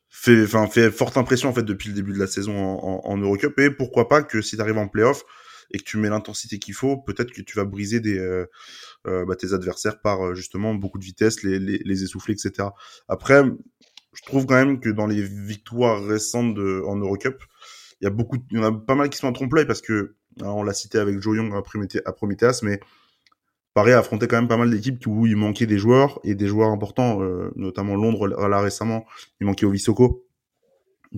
fait 0.10 0.43
enfin 0.43 0.67
fait 0.67 0.91
forte 0.91 1.17
impression 1.17 1.49
en 1.49 1.53
fait 1.53 1.63
depuis 1.63 1.89
le 1.89 1.95
début 1.95 2.13
de 2.13 2.19
la 2.19 2.27
saison 2.27 2.58
en, 2.58 3.01
en, 3.05 3.12
en 3.12 3.17
Eurocup. 3.17 3.58
Et 3.60 3.69
pourquoi 3.69 4.10
pas 4.10 4.23
que 4.23 4.41
si 4.41 4.55
tu 4.55 4.62
arrives 4.62 4.77
en 4.77 4.88
playoff 4.88 5.23
et 5.71 5.77
que 5.77 5.84
tu 5.84 5.97
mets 5.97 6.10
l'intensité 6.10 6.58
qu'il 6.58 6.73
faut 6.73 6.97
peut-être 6.97 7.32
que 7.32 7.41
tu 7.43 7.55
vas 7.55 7.63
briser 7.63 7.99
des 7.99 8.17
euh, 8.17 8.45
bah, 9.05 9.36
tes 9.36 9.53
adversaires 9.53 10.01
par 10.01 10.34
justement 10.34 10.73
beaucoup 10.73 10.97
de 10.97 11.05
vitesse 11.05 11.43
les, 11.43 11.60
les, 11.60 11.79
les 11.86 12.03
essouffler 12.03 12.34
etc 12.34 12.69
après 13.08 13.43
je 14.13 14.22
trouve 14.24 14.45
quand 14.45 14.56
même 14.56 14.80
que 14.80 14.89
dans 14.89 15.08
les 15.08 15.22
victoires 15.22 16.04
récentes 16.04 16.56
de, 16.56 16.84
en 16.86 16.95
Eurocup, 16.95 17.43
il 18.02 18.06
y 18.06 18.08
a 18.08 18.10
beaucoup, 18.10 18.38
il 18.52 18.58
y 18.58 18.60
en 18.60 18.63
a 18.63 18.72
pas 18.72 18.95
mal 18.95 19.10
qui 19.10 19.17
sont 19.17 19.28
en 19.28 19.34
trompe-l'œil 19.34 19.65
parce 19.65 19.82
que, 19.82 20.15
on 20.41 20.63
l'a 20.63 20.74
cité 20.74 21.00
avec 21.00 21.19
Joe 21.22 21.36
Young 21.36 21.54
à 22.06 22.13
Prometheus, 22.13 22.63
mais 22.63 22.80
Paris 23.74 23.91
a 23.91 24.00
affronté 24.00 24.28
quand 24.28 24.38
même 24.38 24.48
pas 24.48 24.58
mal 24.58 24.69
d'équipes 24.69 25.06
où 25.06 25.28
il 25.28 25.36
manquait 25.36 25.65
des 25.65 25.78
joueurs 25.78 26.19
et 26.24 26.34
des 26.34 26.48
joueurs 26.48 26.69
importants, 26.69 27.22
euh, 27.22 27.52
notamment 27.56 27.95
Londres 27.95 28.28
là 28.28 28.62
récemment, 28.62 29.06
il 29.41 29.48
manquait 29.48 29.65
Ovisoko, 29.65 30.26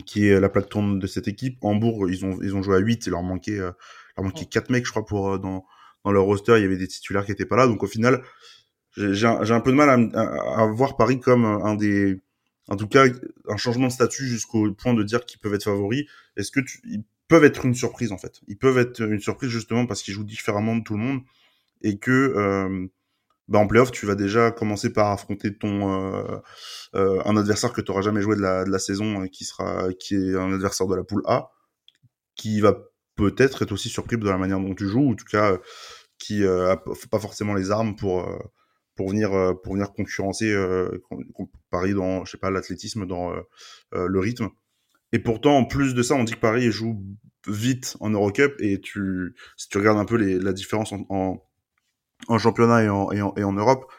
qui 0.06 0.28
est 0.28 0.40
la 0.40 0.50
plaque 0.50 0.70
tourne 0.70 0.98
de 1.00 1.08
cette 1.08 1.28
équipe. 1.28 1.58
Hambourg, 1.62 2.10
ils 2.10 2.26
ont, 2.26 2.40
ils 2.42 2.56
ont 2.56 2.64
joué 2.64 2.78
à 2.78 2.80
8, 2.80 3.06
il 3.06 3.12
leur 3.12 3.22
manquait, 3.22 3.60
euh, 3.60 3.72
leur 4.18 4.26
manquait 4.26 4.46
4 4.46 4.70
mecs, 4.72 4.86
je 4.86 4.92
crois, 4.92 5.06
pour, 5.06 5.34
euh, 5.34 5.38
dans, 5.38 5.66
dans 6.04 6.12
leur 6.12 6.24
roster, 6.24 6.58
il 6.58 6.64
y 6.64 6.66
avait 6.66 6.78
des 6.78 6.88
titulaires 6.88 7.26
qui 7.26 7.32
étaient 7.32 7.46
pas 7.46 7.58
là. 7.58 7.68
Donc 7.68 7.84
au 7.84 7.88
final, 7.88 8.24
j'ai 8.98 9.28
un, 9.28 9.42
un, 9.42 9.62
peu 9.62 9.72
de 9.72 9.78
mal 9.78 9.90
à, 9.90 10.20
à, 10.20 10.64
à 10.64 10.66
voir 10.68 10.98
Paris 10.98 11.20
comme 11.20 11.46
un 11.46 11.76
des, 11.76 12.20
en 12.72 12.78
tout 12.78 12.88
cas, 12.88 13.06
un 13.50 13.58
changement 13.58 13.88
de 13.88 13.92
statut 13.92 14.26
jusqu'au 14.26 14.72
point 14.72 14.94
de 14.94 15.04
dire 15.04 15.26
qu'ils 15.26 15.42
peuvent 15.42 15.54
être 15.54 15.66
favoris. 15.66 16.06
Est-ce 16.38 16.52
que 16.52 16.62
ils 16.86 17.04
peuvent 17.28 17.44
être 17.44 17.66
une 17.66 17.76
surprise 17.76 18.14
en 18.14 18.18
fait? 18.18 18.40
Ils 18.48 18.58
peuvent 18.58 18.78
être 18.78 19.02
une 19.02 19.20
surprise 19.20 19.50
justement 19.50 19.86
parce 19.86 20.02
qu'ils 20.02 20.14
jouent 20.14 20.24
différemment 20.24 20.78
de 20.78 20.82
tout 20.82 20.94
le 20.94 21.04
monde 21.04 21.20
et 21.82 21.98
que 22.00 22.12
euh, 22.12 22.88
bah 23.50 23.60
en 23.60 23.68
playoff, 23.68 23.92
tu 23.92 24.06
vas 24.06 24.16
déjà 24.16 24.52
commencer 24.52 24.94
par 24.94 25.12
affronter 25.12 25.54
ton 25.54 26.14
euh, 26.16 26.38
euh, 26.96 27.22
un 27.26 27.36
adversaire 27.36 27.74
que 27.74 27.82
tu 27.82 27.92
n'auras 27.92 28.04
jamais 28.04 28.22
joué 28.22 28.38
de 28.38 28.42
la, 28.42 28.80
saison, 28.80 29.28
qui 29.28 29.44
sera 29.44 29.90
qui 30.00 30.16
est 30.16 30.36
un 30.38 30.54
adversaire 30.54 30.88
de 30.88 30.96
la 30.96 31.04
poule 31.04 31.24
A, 31.26 31.52
qui 32.36 32.62
va 32.62 32.78
peut-être 33.18 33.64
être 33.64 33.74
aussi 33.74 33.90
surpris 33.90 34.16
de 34.18 34.30
la 34.30 34.38
manière 34.38 34.62
dont 34.62 34.76
tu 34.76 34.88
joues, 34.88 35.02
ou 35.02 35.12
en 35.12 35.16
tout 35.16 35.26
cas 35.26 35.58
qui 36.20 36.46
euh, 36.46 36.72
a 36.72 36.78
pas 36.78 37.20
forcément 37.20 37.54
les 37.54 37.70
armes 37.70 37.98
pour 37.98 38.26
pour 38.96 39.10
venir 39.10 39.34
euh, 39.34 39.54
pour 39.54 39.74
venir 39.74 39.92
concurrencer 39.94 40.52
euh, 40.52 41.04
Paris 41.70 41.94
dans 41.94 42.26
je 42.26 42.32
sais 42.32 42.38
pas 42.38 42.52
l'athlétisme 42.52 43.06
dans 43.06 43.32
euh, 43.32 44.08
le 44.08 44.20
rythme. 44.20 44.50
Et 45.14 45.20
pourtant 45.20 45.58
en 45.58 45.66
plus 45.66 45.94
de 45.94 46.04
ça 46.04 46.16
on 46.16 46.24
dit 46.24 46.34
que 46.34 46.40
Paris 46.40 46.72
joue 46.72 47.04
vite 47.48 47.98
en 48.00 48.10
Eurocup 48.10 48.56
et 48.60 48.80
tu 48.80 49.36
si 49.58 49.70
tu 49.70 49.78
regardes 49.78 49.98
un 49.98 50.06
peu 50.06 50.16
les, 50.16 50.40
la 50.40 50.54
différence 50.54 50.94
en, 50.94 51.44
en, 52.28 52.38
championnat 52.38 52.84
et 52.84 52.90
en, 52.90 53.12
et 53.12 53.44
en, 53.44 53.54
Europe 53.54 53.92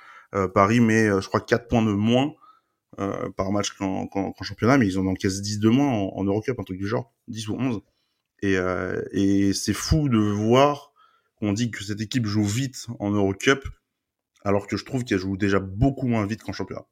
Paris 0.54 0.80
met 0.80 1.06
je 1.20 1.26
crois 1.26 1.40
4 1.40 1.68
points 1.68 1.82
de 1.82 1.92
moins 1.92 2.32
par 3.36 3.50
match 3.50 3.72
qu'en 3.72 4.32
championnat 4.42 4.78
mais 4.78 4.86
ils 4.86 4.98
en 4.98 5.06
encaissent 5.06 5.42
10 5.42 5.58
de 5.58 5.68
moins 5.68 5.88
en, 5.88 6.12
en 6.16 6.24
Eurocup 6.24 6.58
un 6.58 6.62
truc 6.62 6.78
du 6.78 6.86
genre 6.86 7.12
10 7.28 7.48
ou 7.48 7.56
11 7.58 7.80
et, 8.42 8.56
et 9.10 9.52
c'est 9.52 9.74
fou 9.74 10.08
de 10.08 10.18
voir 10.18 10.92
qu'on 11.36 11.52
dit 11.52 11.70
que 11.70 11.82
cette 11.82 12.00
équipe 12.00 12.26
joue 12.26 12.44
vite 12.44 12.86
en 13.00 13.10
Eurocup 13.10 13.66
alors 14.44 14.66
que 14.66 14.76
je 14.76 14.84
trouve 14.84 15.04
qu'elle 15.04 15.18
joue 15.18 15.36
déjà 15.36 15.60
beaucoup 15.60 16.06
moins 16.06 16.26
vite 16.26 16.42
qu'en 16.42 16.52
championnat. 16.52 16.84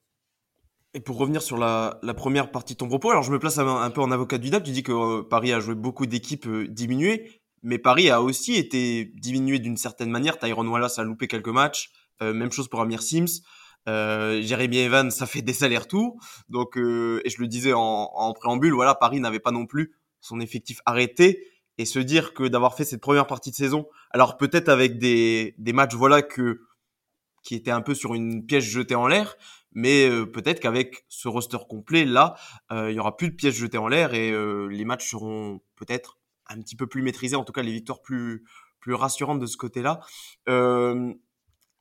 Et 0.93 1.01
pour 1.01 1.19
revenir 1.19 1.41
sur 1.41 1.57
la, 1.57 2.01
première 2.17 2.51
partie 2.51 2.75
de 2.75 2.79
ton 2.79 2.89
propos, 2.89 3.11
alors 3.11 3.23
je 3.23 3.31
me 3.31 3.39
place 3.39 3.59
un, 3.59 3.91
peu 3.91 4.01
en 4.01 4.11
avocat 4.11 4.39
du 4.39 4.51
diable. 4.51 4.65
Tu 4.65 4.73
dis 4.73 4.83
que 4.83 4.93
euh, 4.93 5.23
Paris 5.23 5.53
a 5.53 5.61
joué 5.61 5.77
beaucoup 5.77 6.07
d'équipes 6.07 6.49
euh, 6.49 6.67
diminuées, 6.67 7.31
mais 7.63 7.79
Paris 7.79 8.11
a 8.11 8.21
aussi 8.21 8.57
été 8.57 9.13
diminué 9.15 9.61
d'une 9.61 9.77
certaine 9.77 10.11
manière. 10.11 10.39
Tyrone 10.39 10.67
Wallace 10.67 10.99
a 10.99 11.05
loupé 11.05 11.29
quelques 11.29 11.49
matchs. 11.49 11.91
Euh, 12.23 12.35
même 12.35 12.51
chose 12.51 12.67
pour 12.69 12.81
Amir 12.81 13.03
Sims. 13.03 13.43
Jérémy 13.87 14.79
Evans, 14.79 15.11
ça 15.11 15.27
fait 15.27 15.43
des 15.43 15.65
allers-retours. 15.65 16.17
Donc, 16.49 16.77
et 16.77 17.31
je 17.31 17.41
le 17.41 17.47
disais 17.47 17.73
en, 17.75 18.33
préambule, 18.35 18.73
voilà, 18.73 18.95
Paris 18.95 19.19
n'avait 19.19 19.41
pas 19.41 19.51
non 19.51 19.67
plus 19.67 19.95
son 20.21 20.39
effectif 20.39 20.81
arrêté. 20.87 21.45
Et 21.77 21.87
se 21.87 21.99
dire 21.99 22.35
que 22.35 22.45
d'avoir 22.47 22.77
fait 22.77 22.85
cette 22.85 23.01
première 23.01 23.27
partie 23.27 23.51
de 23.51 23.57
saison, 23.57 23.87
alors 24.11 24.37
peut-être 24.37 24.69
avec 24.69 24.99
des, 24.99 25.55
des 25.59 25.73
matchs, 25.73 25.95
voilà, 25.95 26.23
que 26.23 26.61
qui 27.43 27.55
était 27.55 27.71
un 27.71 27.81
peu 27.81 27.95
sur 27.95 28.15
une 28.15 28.45
pièce 28.45 28.65
jetée 28.65 28.95
en 28.95 29.07
l'air. 29.07 29.37
Mais 29.73 30.09
peut-être 30.33 30.61
qu'avec 30.61 31.05
ce 31.09 31.29
roster 31.29 31.59
complet 31.69 32.05
là, 32.05 32.35
il 32.71 32.93
y 32.93 32.99
aura 32.99 33.17
plus 33.17 33.31
de 33.31 33.35
pièces 33.37 33.55
jetées 33.55 33.79
en 33.79 33.87
l'air 33.89 34.15
et 34.15 34.33
les 34.69 34.85
matchs 34.85 35.11
seront 35.11 35.61
peut-être 35.77 36.19
un 36.49 36.61
petit 36.61 36.75
peu 36.75 36.89
plus 36.89 37.03
maîtrisés, 37.03 37.37
en 37.37 37.45
tout 37.45 37.53
cas 37.53 37.63
les 37.63 37.73
victoires 37.73 38.03
plus 38.03 38.45
plus 38.81 38.95
rassurantes 38.95 39.39
de 39.39 39.47
ce 39.47 39.57
côté-là. 39.57 40.01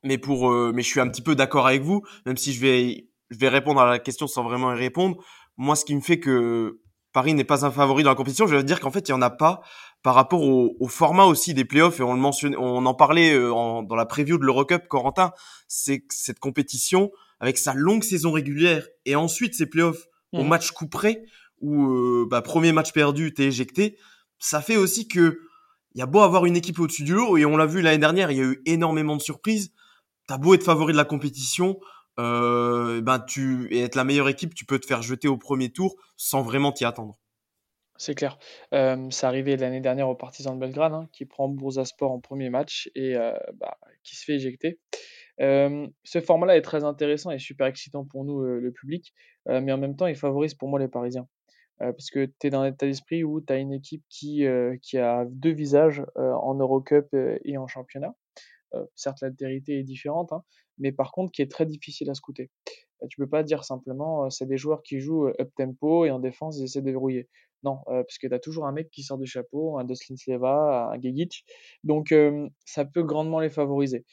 mais 0.04 0.18
pour, 0.18 0.50
mais 0.72 0.82
je 0.82 0.88
suis 0.88 1.00
un 1.00 1.08
petit 1.08 1.22
peu 1.22 1.34
d'accord 1.34 1.66
avec 1.66 1.82
vous, 1.82 2.02
même 2.26 2.36
si 2.36 2.52
je 2.52 2.60
vais 2.60 3.08
je 3.30 3.38
vais 3.38 3.48
répondre 3.48 3.80
à 3.80 3.88
la 3.88 3.98
question 3.98 4.26
sans 4.26 4.42
vraiment 4.42 4.72
y 4.72 4.78
répondre. 4.78 5.22
Moi, 5.56 5.76
ce 5.76 5.84
qui 5.84 5.94
me 5.94 6.00
fait 6.00 6.20
que 6.20 6.80
Paris 7.12 7.34
n'est 7.34 7.44
pas 7.44 7.64
un 7.64 7.70
favori 7.70 8.02
dans 8.02 8.10
la 8.10 8.16
compétition, 8.16 8.46
je 8.46 8.56
veux 8.56 8.62
dire 8.62 8.80
qu'en 8.80 8.90
fait, 8.90 9.08
il 9.08 9.12
y 9.12 9.14
en 9.14 9.22
a 9.22 9.30
pas 9.30 9.62
par 10.02 10.14
rapport 10.14 10.42
au, 10.42 10.76
au, 10.80 10.88
format 10.88 11.24
aussi 11.24 11.54
des 11.54 11.64
playoffs 11.64 12.00
et 12.00 12.02
on 12.02 12.14
le 12.14 12.20
mentionne, 12.20 12.56
on 12.56 12.86
en 12.86 12.94
parlait 12.94 13.34
euh, 13.34 13.52
en, 13.52 13.82
dans 13.82 13.96
la 13.96 14.06
preview 14.06 14.38
de 14.38 14.44
l'Eurocup, 14.44 14.88
Corentin, 14.88 15.32
c'est 15.68 16.04
cette 16.08 16.38
compétition 16.38 17.10
avec 17.38 17.58
sa 17.58 17.74
longue 17.74 18.02
saison 18.02 18.32
régulière 18.32 18.86
et 19.04 19.16
ensuite 19.16 19.54
ses 19.54 19.66
playoffs 19.66 20.06
au 20.32 20.44
mmh. 20.44 20.48
match 20.48 20.70
coup 20.70 20.86
près 20.86 21.22
où 21.60 21.86
euh, 21.90 22.26
bah, 22.30 22.42
premier 22.42 22.72
match 22.72 22.92
perdu, 22.92 23.34
t'es 23.34 23.44
éjecté, 23.44 23.98
ça 24.38 24.62
fait 24.62 24.76
aussi 24.76 25.08
que 25.08 25.40
il 25.94 25.98
y 25.98 26.02
a 26.02 26.06
beau 26.06 26.20
avoir 26.20 26.46
une 26.46 26.56
équipe 26.56 26.78
au-dessus 26.78 27.02
du 27.02 27.14
lot 27.14 27.36
et 27.36 27.44
on 27.44 27.56
l'a 27.56 27.66
vu 27.66 27.82
l'année 27.82 27.98
dernière, 27.98 28.30
il 28.30 28.38
y 28.38 28.40
a 28.40 28.44
eu 28.44 28.62
énormément 28.64 29.16
de 29.16 29.22
surprises. 29.22 29.72
T'as 30.28 30.38
beau 30.38 30.54
être 30.54 30.62
favori 30.62 30.92
de 30.92 30.96
la 30.96 31.04
compétition, 31.04 31.80
euh, 32.20 33.00
ben 33.00 33.18
tu 33.18 33.66
et 33.72 33.80
être 33.80 33.96
la 33.96 34.04
meilleure 34.04 34.28
équipe, 34.28 34.54
tu 34.54 34.64
peux 34.64 34.78
te 34.78 34.86
faire 34.86 35.02
jeter 35.02 35.26
au 35.26 35.36
premier 35.36 35.72
tour 35.72 35.96
sans 36.16 36.42
vraiment 36.42 36.70
t'y 36.70 36.84
attendre. 36.84 37.18
C'est 38.00 38.14
clair. 38.14 38.38
Euh, 38.72 39.08
c'est 39.10 39.26
arrivé 39.26 39.58
l'année 39.58 39.82
dernière 39.82 40.08
au 40.08 40.14
Partizan 40.14 40.54
de 40.54 40.58
Belgrade, 40.58 40.94
hein, 40.94 41.06
qui 41.12 41.26
prend 41.26 41.50
Bursaspor 41.50 42.10
en 42.10 42.18
premier 42.18 42.48
match 42.48 42.90
et 42.94 43.14
euh, 43.14 43.34
bah, 43.56 43.76
qui 44.02 44.16
se 44.16 44.24
fait 44.24 44.36
éjecter. 44.36 44.78
Euh, 45.42 45.86
ce 46.02 46.22
format-là 46.22 46.56
est 46.56 46.62
très 46.62 46.82
intéressant 46.82 47.30
et 47.30 47.38
super 47.38 47.66
excitant 47.66 48.06
pour 48.06 48.24
nous, 48.24 48.42
le 48.42 48.72
public, 48.72 49.12
mais 49.46 49.70
en 49.70 49.76
même 49.76 49.96
temps, 49.96 50.06
il 50.06 50.16
favorise 50.16 50.54
pour 50.54 50.70
moi 50.70 50.78
les 50.78 50.88
Parisiens. 50.88 51.28
parce 51.78 52.08
que 52.08 52.24
tu 52.24 52.46
es 52.46 52.50
dans 52.50 52.62
un 52.62 52.68
état 52.72 52.86
d'esprit 52.86 53.22
où 53.22 53.42
tu 53.42 53.52
as 53.52 53.58
une 53.58 53.74
équipe 53.74 54.02
qui, 54.08 54.46
a 54.46 55.24
deux 55.26 55.52
visages 55.52 56.02
en 56.16 56.54
Eurocup 56.54 57.14
et 57.44 57.58
en 57.58 57.66
championnat. 57.66 58.14
certes, 58.94 59.20
l'altérité 59.20 59.78
est 59.78 59.84
différente, 59.84 60.32
hein, 60.32 60.42
mais 60.80 60.92
par 60.92 61.12
contre 61.12 61.32
qui 61.32 61.42
est 61.42 61.50
très 61.50 61.66
difficile 61.66 62.10
à 62.10 62.14
scouter. 62.14 62.50
Euh, 63.02 63.06
tu 63.08 63.16
peux 63.16 63.28
pas 63.28 63.42
dire 63.42 63.64
simplement 63.64 64.28
c'est 64.30 64.46
des 64.46 64.56
joueurs 64.56 64.82
qui 64.82 65.00
jouent 65.00 65.28
up 65.28 65.50
tempo 65.56 66.04
et 66.04 66.10
en 66.10 66.18
défense 66.18 66.58
ils 66.58 66.64
essaient 66.64 66.82
de 66.82 66.90
verrouiller. 66.90 67.28
Non, 67.62 67.78
parce 67.86 68.16
que 68.16 68.26
tu 68.26 68.32
as 68.32 68.38
toujours 68.38 68.66
un 68.66 68.72
mec 68.72 68.88
qui 68.90 69.02
sort 69.02 69.18
du 69.18 69.26
chapeau, 69.26 69.78
un 69.78 69.84
Dustin 69.84 70.16
Sleva, 70.16 70.90
un 70.94 71.00
Gegic. 71.00 71.44
Donc 71.84 72.14
ça 72.64 72.86
peut 72.86 73.02
grandement 73.02 73.38
les 73.38 73.50
favoriser. 73.50 74.06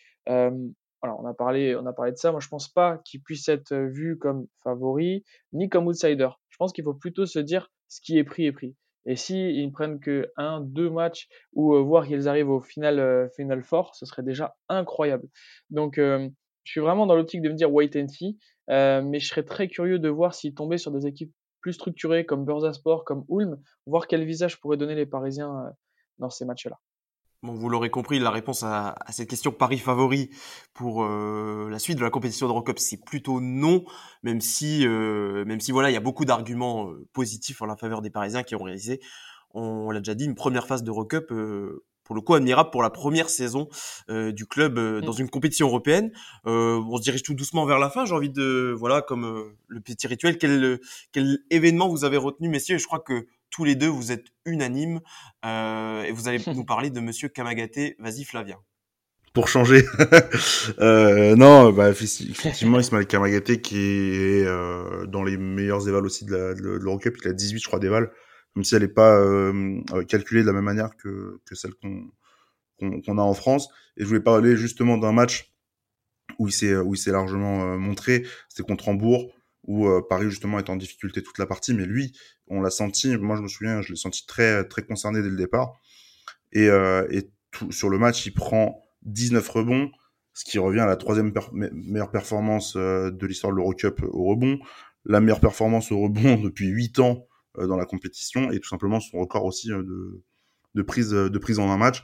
Alors, 1.01 1.19
on 1.21 1.25
a 1.25 1.33
parlé, 1.33 1.75
on 1.75 1.85
a 1.85 1.93
parlé 1.93 2.11
de 2.11 2.17
ça. 2.17 2.31
Moi, 2.31 2.41
je 2.41 2.47
pense 2.47 2.67
pas 2.67 2.97
qu'ils 3.05 3.21
puissent 3.21 3.47
être 3.49 3.73
vus 3.73 4.17
comme 4.17 4.47
favoris 4.63 5.23
ni 5.53 5.69
comme 5.69 5.87
outsiders. 5.87 6.39
Je 6.49 6.57
pense 6.57 6.73
qu'il 6.73 6.83
faut 6.83 6.93
plutôt 6.93 7.25
se 7.25 7.39
dire 7.39 7.71
ce 7.87 8.01
qui 8.01 8.17
est 8.17 8.23
pris 8.23 8.45
est 8.45 8.51
pris. 8.51 8.75
Et 9.05 9.15
si 9.15 9.51
ils 9.51 9.65
ne 9.65 9.71
prennent 9.71 9.99
que 9.99 10.29
un, 10.35 10.59
deux 10.59 10.89
matchs 10.89 11.29
ou 11.53 11.73
voir 11.85 12.05
qu'ils 12.05 12.27
arrivent 12.27 12.49
au 12.49 12.59
final, 12.59 13.29
final 13.35 13.63
four, 13.63 13.95
ce 13.95 14.05
serait 14.05 14.23
déjà 14.23 14.57
incroyable. 14.67 15.29
Donc, 15.69 15.99
je 16.67 16.73
suis 16.73 16.81
vraiment 16.81 17.05
dans 17.05 17.15
l'optique 17.15 17.41
de 17.41 17.47
me 17.47 17.53
dire 17.53 17.71
wait 17.71 17.95
and 17.95 18.09
see, 18.09 18.37
euh, 18.69 19.01
mais 19.01 19.21
je 19.21 19.27
serais 19.29 19.43
très 19.43 19.69
curieux 19.69 19.99
de 19.99 20.09
voir 20.09 20.35
s'ils 20.35 20.53
tombaient 20.53 20.77
sur 20.77 20.91
des 20.91 21.07
équipes 21.07 21.33
plus 21.61 21.71
structurées 21.71 22.25
comme 22.25 22.43
Bursaspor, 22.43 23.05
comme 23.05 23.23
Ulm, 23.29 23.57
voir 23.85 24.05
quel 24.07 24.25
visage 24.25 24.59
pourraient 24.59 24.75
donner 24.75 24.93
les 24.93 25.05
Parisiens 25.05 25.49
euh, 25.49 25.69
dans 26.17 26.29
ces 26.29 26.43
matchs-là. 26.43 26.77
Vous 27.41 27.69
l'aurez 27.69 27.89
compris, 27.89 28.19
la 28.19 28.31
réponse 28.31 28.63
à, 28.63 28.95
cette 29.11 29.29
question 29.29 29.53
Paris 29.53 29.77
favori 29.77 30.29
pour 30.73 31.05
euh, 31.05 31.69
la 31.69 31.79
suite 31.79 31.97
de 31.97 32.03
la 32.03 32.09
compétition 32.09 32.47
de 32.47 32.51
Eurocup, 32.51 32.79
c'est 32.79 33.01
plutôt 33.01 33.39
non, 33.39 33.85
même 34.23 34.41
si, 34.41 34.85
voilà, 35.69 35.89
il 35.89 35.93
y 35.93 35.97
a 35.97 36.01
beaucoup 36.01 36.25
d'arguments 36.25 36.91
positifs 37.13 37.61
en 37.61 37.65
la 37.65 37.77
faveur 37.77 38.01
des 38.01 38.09
Parisiens 38.09 38.43
qui 38.43 38.55
ont 38.55 38.63
réalisé, 38.63 38.99
on, 39.51 39.89
l'a 39.91 39.99
déjà 39.99 40.15
dit, 40.15 40.25
une 40.25 40.35
première 40.35 40.67
phase 40.67 40.83
de 40.83 40.89
Eurocup 40.89 41.31
pour 42.07 42.15
le 42.15 42.21
coup 42.21 42.33
admirable 42.33 42.69
pour 42.71 42.81
la 42.81 42.89
première 42.89 43.29
saison 43.29 43.67
euh, 44.09 44.31
du 44.31 44.45
club 44.45 44.79
euh, 44.79 45.01
dans 45.01 45.13
mm. 45.13 45.21
une 45.21 45.29
compétition 45.29 45.67
européenne. 45.67 46.11
Euh, 46.47 46.81
on 46.87 46.97
se 46.97 47.01
dirige 47.01 47.21
tout 47.21 47.33
doucement 47.33 47.65
vers 47.65 47.79
la 47.79 47.89
fin. 47.89 48.05
J'ai 48.05 48.13
envie 48.13 48.29
de 48.29 48.73
voilà 48.75 49.01
comme 49.01 49.53
le 49.67 49.81
petit 49.81 50.07
rituel. 50.07 50.37
Quel 50.37 50.79
quel 51.11 51.39
événement 51.51 51.89
vous 51.89 52.05
avez 52.05 52.17
retenu, 52.17 52.47
messieurs? 52.47 52.77
Je 52.77 52.87
crois 52.87 52.99
que 52.99 53.27
tous 53.49 53.65
les 53.65 53.75
deux 53.75 53.89
vous 53.89 54.11
êtes 54.11 54.27
unanimes 54.45 55.01
et 55.43 56.11
vous 56.11 56.27
allez 56.29 56.41
nous 56.55 56.63
parler 56.63 56.89
de 56.89 57.01
Monsieur 57.01 57.27
Kamagaté. 57.27 57.97
Vas-y 57.99 58.23
Flavien. 58.23 58.57
Pour 59.33 59.49
changer, 59.49 59.83
non, 60.79 61.71
bah, 61.71 61.89
effectivement, 61.91 62.79
Ismaël 62.79 63.05
Kamagaté 63.05 63.61
qui 63.61 63.77
est 63.77 64.45
dans 65.07 65.23
les 65.23 65.37
meilleurs 65.37 65.87
évals 65.87 66.05
aussi 66.05 66.25
de 66.25 66.55
l'Eurocup, 66.57 67.17
il 67.21 67.27
a 67.27 67.33
18 67.33 67.59
je 67.59 67.67
crois 67.67 67.79
d'évals 67.79 68.09
même 68.57 68.63
si 68.63 68.73
elle 68.73 68.81
n'est 68.81 68.87
pas 68.87 69.19
euh, 69.19 69.79
euh, 69.93 70.03
calculée 70.03 70.41
de 70.41 70.47
la 70.47 70.53
même 70.53 70.63
manière 70.63 70.97
que, 70.97 71.39
que 71.45 71.53
celle 71.53 71.73
qu'on 71.75 73.17
a 73.19 73.21
en 73.21 73.33
France. 73.35 73.69
Et 73.97 74.01
je 74.01 74.07
voulais 74.07 74.19
parler 74.19 74.57
justement 74.57 74.97
d'un 74.97 75.11
match 75.11 75.53
où 76.39 76.47
il 76.47 76.51
s'est 76.51 76.75
où 76.75 76.95
largement 77.05 77.73
euh, 77.73 77.77
montré. 77.77 78.25
C'était 78.49 78.67
contre 78.67 78.89
Hambourg 78.89 79.31
où 79.67 79.89
Paris 80.09 80.29
justement 80.29 80.59
est 80.59 80.69
en 80.69 80.77
difficulté 80.77 81.21
toute 81.21 81.37
la 81.39 81.45
partie, 81.45 81.73
mais 81.73 81.85
lui, 81.85 82.13
on 82.47 82.61
l'a 82.61 82.69
senti. 82.69 83.17
Moi, 83.17 83.35
je 83.35 83.41
me 83.41 83.49
souviens, 83.49 83.81
je 83.81 83.89
l'ai 83.89 83.97
senti 83.97 84.25
très 84.25 84.63
très 84.63 84.81
concerné 84.83 85.21
dès 85.21 85.27
le 85.27 85.35
départ. 85.35 85.73
Et, 86.53 86.67
et 86.67 87.29
sur 87.69 87.89
le 87.89 87.97
match, 87.97 88.25
il 88.25 88.33
prend 88.33 88.81
19 89.01 89.45
rebonds, 89.49 89.91
ce 90.33 90.45
qui 90.45 90.57
revient 90.57 90.79
à 90.79 90.85
la 90.85 90.95
troisième 90.95 91.33
meilleure 91.51 92.11
performance 92.11 92.77
de 92.77 93.25
l'histoire 93.27 93.51
de 93.51 93.57
l'Eurocup 93.57 94.01
au 94.03 94.23
rebond, 94.29 94.57
la 95.03 95.19
meilleure 95.19 95.41
performance 95.41 95.91
au 95.91 95.99
rebond 95.99 96.37
depuis 96.41 96.67
8 96.67 96.99
ans 96.99 97.27
dans 97.65 97.77
la 97.77 97.85
compétition 97.85 98.51
et 98.51 98.59
tout 98.59 98.69
simplement 98.69 98.99
son 98.99 99.19
record 99.19 99.45
aussi 99.45 99.71
euh, 99.71 99.83
de, 99.83 100.23
de 100.75 100.81
prise 100.81 101.09
de 101.09 101.37
prise 101.39 101.59
en 101.59 101.71
un 101.71 101.77
match 101.77 102.03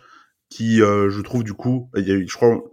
qui 0.49 0.81
euh, 0.81 1.09
je 1.09 1.21
trouve 1.21 1.43
du 1.43 1.53
coup 1.53 1.89
il 1.95 2.07
y 2.07 2.11
a 2.11 2.15
eu 2.15 2.27
je 2.27 2.35
crois 2.35 2.63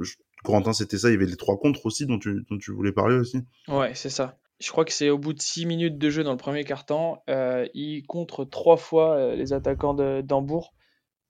Corentin 0.45 0.73
c'était 0.73 0.97
ça 0.97 1.09
il 1.09 1.13
y 1.13 1.17
avait 1.17 1.27
les 1.27 1.37
trois 1.37 1.59
contres 1.59 1.85
aussi 1.85 2.07
dont 2.07 2.19
tu, 2.19 2.45
dont 2.49 2.59
tu 2.59 2.73
voulais 2.73 2.93
parler 2.93 3.17
aussi. 3.17 3.39
Ouais 3.69 3.95
c'est 3.95 4.09
ça. 4.09 4.39
Je 4.59 4.71
crois 4.71 4.85
que 4.85 4.93
c'est 4.93 5.09
au 5.09 5.19
bout 5.19 5.33
de 5.33 5.41
six 5.41 5.65
minutes 5.65 5.97
de 5.99 6.11
jeu 6.11 6.23
dans 6.23 6.33
le 6.33 6.39
premier 6.39 6.65
quart-temps 6.65 7.23
euh, 7.29 7.67
il 7.75 8.07
contre 8.07 8.45
trois 8.45 8.77
fois 8.77 9.35
les 9.35 9.53
attaquants 9.53 9.95
d'Hambourg. 10.23 10.75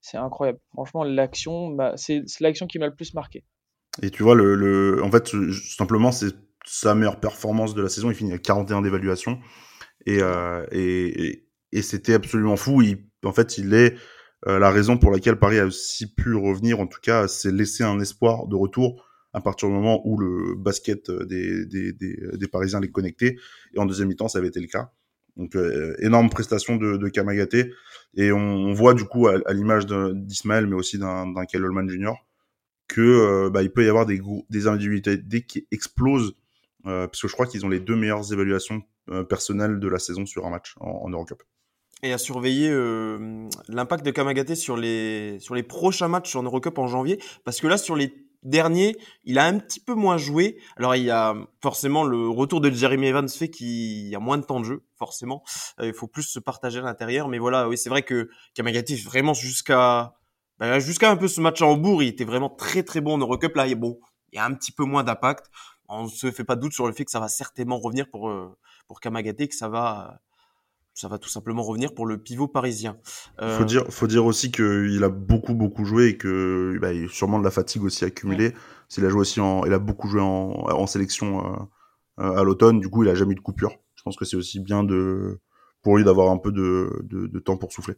C'est 0.01 0.17
incroyable. 0.17 0.61
Franchement 0.73 1.03
l'action 1.03 1.71
bah, 1.71 1.95
c'est 1.97 2.23
l'action 2.41 2.67
qui 2.67 2.79
m'a 2.79 2.87
le 2.87 2.95
plus 2.95 3.15
marqué. 3.15 3.45
Et 4.03 4.11
tu 4.11 4.23
vois 4.23 4.37
le, 4.37 4.55
le... 4.55 5.03
en 5.03 5.11
fait 5.11 5.29
simplement 5.53 6.13
c'est 6.13 6.35
sa 6.65 6.95
meilleure 6.95 7.19
performance 7.19 7.75
de 7.75 7.83
la 7.83 7.89
saison. 7.89 8.11
Il 8.11 8.17
finit 8.17 8.33
à 8.33 8.39
41 8.39 8.83
d'évaluation 8.83 9.41
euh, 10.09 10.67
et, 10.73 11.27
et, 11.27 11.47
et, 11.73 11.83
c'était 11.83 12.15
absolument 12.15 12.57
fou. 12.57 12.83
Il, 12.83 12.99
en 13.25 13.33
fait, 13.33 13.59
il 13.59 13.75
est 13.75 13.97
euh, 14.47 14.59
la 14.59 14.71
raison 14.71 14.97
pour 14.99 15.11
laquelle 15.11 15.39
Paris 15.39 15.59
a 15.59 15.67
aussi 15.67 16.13
pu 16.13 16.35
revenir, 16.35 16.81
en 16.81 16.87
tout 16.87 17.01
cas, 17.03 17.29
c'est 17.29 17.53
laisser 17.53 17.85
un 17.85 18.01
espoir 18.01 18.47
de 18.47 18.57
retour 18.57 19.07
à 19.33 19.41
partir 19.41 19.69
du 19.69 19.75
moment 19.75 20.01
où 20.07 20.19
le 20.19 20.55
basket 20.57 21.11
des, 21.11 21.65
des, 21.67 21.93
des, 21.93 22.17
des 22.33 22.49
Parisiens 22.49 22.81
les 22.81 22.91
connectait. 22.91 23.37
Et 23.75 23.79
en 23.79 23.87
deuxième 23.87 24.09
mi-temps, 24.09 24.29
ça 24.29 24.39
avait 24.39 24.49
été 24.49 24.61
le 24.61 24.67
cas. 24.67 24.91
Donc, 25.37 25.55
euh, 25.55 25.95
énorme 26.01 26.29
prestation 26.31 26.77
de, 26.77 26.97
de 26.97 27.09
Kamagaté. 27.09 27.73
Et 28.15 28.33
on, 28.33 28.39
on, 28.39 28.73
voit 28.73 28.95
du 28.95 29.05
coup, 29.05 29.29
à, 29.29 29.39
à 29.47 29.53
l'image 29.53 29.87
d'Ismaël, 29.87 30.67
mais 30.67 30.75
aussi 30.75 30.99
d'un 30.99 31.33
Kel 31.49 31.65
Holman 31.65 31.89
Jr., 31.89 32.15
que 32.89 33.01
euh, 33.01 33.51
bah, 33.51 33.63
il 33.63 33.71
peut 33.71 33.85
y 33.85 33.89
avoir 33.89 34.05
des, 34.05 34.21
des 34.51 34.67
individualités 34.67 35.43
qui 35.43 35.67
explosent, 35.71 36.35
euh, 36.87 37.07
parce 37.07 37.23
que 37.23 37.29
je 37.29 37.33
crois 37.33 37.47
qu'ils 37.47 37.65
ont 37.65 37.69
les 37.69 37.81
deux 37.81 37.97
meilleures 37.97 38.33
évaluations 38.33 38.77
euh, 38.79 38.83
personnel 39.29 39.79
de 39.79 39.89
la 39.89 39.99
saison 39.99 40.27
sur 40.27 40.47
un 40.47 40.51
match 40.51 40.75
en, 40.81 40.91
en 41.05 41.09
Eurocup. 41.09 41.43
Et 42.03 42.13
à 42.13 42.19
surveiller 42.19 42.71
euh, 42.71 43.49
l'impact 43.69 44.05
de 44.07 44.11
Kamagaté 44.11 44.55
sur 44.55 44.77
les, 44.77 45.39
sur 45.39 45.55
les 45.55 45.63
prochains 45.63 46.09
matchs 46.09 46.35
en 46.35 46.43
Eurocup 46.43 46.79
en 46.79 46.87
janvier, 46.87 47.23
parce 47.45 47.61
que 47.61 47.67
là, 47.67 47.77
sur 47.77 47.95
les 47.95 48.15
derniers, 48.43 48.97
il 49.25 49.39
a 49.39 49.45
un 49.45 49.59
petit 49.59 49.81
peu 49.81 49.93
moins 49.93 50.17
joué. 50.17 50.57
Alors 50.77 50.97
il 50.97 51.05
y 51.05 51.11
a 51.11 51.35
forcément 51.63 52.05
le 52.05 52.29
retour 52.29 52.63
de 52.63 52.71
Jeremy 52.71 53.09
Evans 53.09 53.29
fait 53.29 53.51
qu'il 53.51 54.09
y 54.09 54.15
a 54.15 54.19
moins 54.19 54.39
de 54.39 54.45
temps 54.45 54.61
de 54.61 54.65
jeu, 54.65 54.83
forcément. 54.97 55.43
Euh, 55.79 55.89
il 55.89 55.93
faut 55.93 56.07
plus 56.07 56.23
se 56.23 56.39
partager 56.39 56.79
à 56.79 56.83
l'intérieur, 56.83 57.29
mais 57.29 57.39
voilà, 57.39 57.69
oui, 57.69 57.77
c'est 57.77 57.91
vrai 57.91 58.03
que 58.03 58.31
Kamagaté 58.55 58.97
vraiment 58.97 59.35
jusqu'à 59.35 60.15
bah, 60.59 60.79
jusqu'à 60.79 61.11
un 61.11 61.17
peu 61.17 61.29
ce 61.29 61.43
match 61.43 61.61
en 61.61 61.73
Hambourg, 61.73 62.03
il 62.03 62.09
était 62.09 62.25
vraiment 62.25 62.49
très 62.49 62.83
très 62.83 63.03
bon 63.03 63.15
en 63.15 63.19
Eurocup. 63.19 63.55
Là, 63.57 63.67
bon, 63.75 63.99
il 64.33 64.37
y 64.37 64.39
a 64.39 64.45
un 64.45 64.55
petit 64.55 64.73
peu 64.73 64.85
moins 64.85 65.05
d'impact. 65.05 65.47
On 65.91 66.09
se 66.09 66.31
fait 66.31 66.45
pas 66.45 66.57
de 66.57 66.61
doute 66.61 66.73
sur 66.73 66.87
le 66.87 66.93
fait 66.93 67.05
que 67.05 67.11
ça 67.11 67.21
va 67.21 67.29
certainement 67.29 67.79
revenir 67.79 68.09
pour 68.09 68.33
pour 68.87 69.01
Kamagaté 69.01 69.49
que 69.49 69.55
ça 69.55 69.69
va 69.69 70.21
ça 70.95 71.09
va 71.09 71.19
tout 71.19 71.29
simplement 71.29 71.63
revenir 71.63 71.95
pour 71.95 72.07
le 72.07 72.19
pivot 72.19 72.49
parisien. 72.49 72.99
Euh... 73.41 73.57
Faut 73.57 73.65
dire, 73.65 73.85
faut 73.89 74.07
dire 74.07 74.25
aussi 74.25 74.51
qu'il 74.51 75.03
a 75.03 75.09
beaucoup 75.09 75.55
beaucoup 75.55 75.85
joué 75.85 76.09
et 76.09 76.17
que 76.17 76.77
bah, 76.81 76.93
il 76.93 77.07
a 77.07 77.09
sûrement 77.09 77.39
de 77.39 77.45
la 77.45 77.51
fatigue 77.51 77.83
aussi 77.83 78.05
accumulée. 78.05 78.55
S'il 78.89 79.05
a 79.07 79.09
joué 79.09 79.21
aussi 79.21 79.41
en, 79.41 79.65
il 79.65 79.73
a 79.73 79.79
beaucoup 79.79 80.09
joué 80.09 80.21
en, 80.21 80.27
en 80.27 80.87
sélection 80.87 81.69
euh, 82.19 82.37
à 82.37 82.43
l'automne, 82.43 82.81
du 82.81 82.89
coup 82.89 83.03
il 83.03 83.09
a 83.09 83.15
jamais 83.15 83.33
eu 83.33 83.37
de 83.37 83.41
coupure. 83.41 83.77
Je 83.95 84.03
pense 84.03 84.17
que 84.17 84.25
c'est 84.25 84.37
aussi 84.37 84.61
bien 84.61 84.85
de 84.85 85.41
pour 85.83 85.97
lui 85.97 86.05
d'avoir 86.05 86.31
un 86.31 86.37
peu 86.37 86.53
de, 86.53 87.01
de, 87.05 87.27
de, 87.27 87.39
temps 87.39 87.57
pour 87.57 87.73
souffler. 87.73 87.95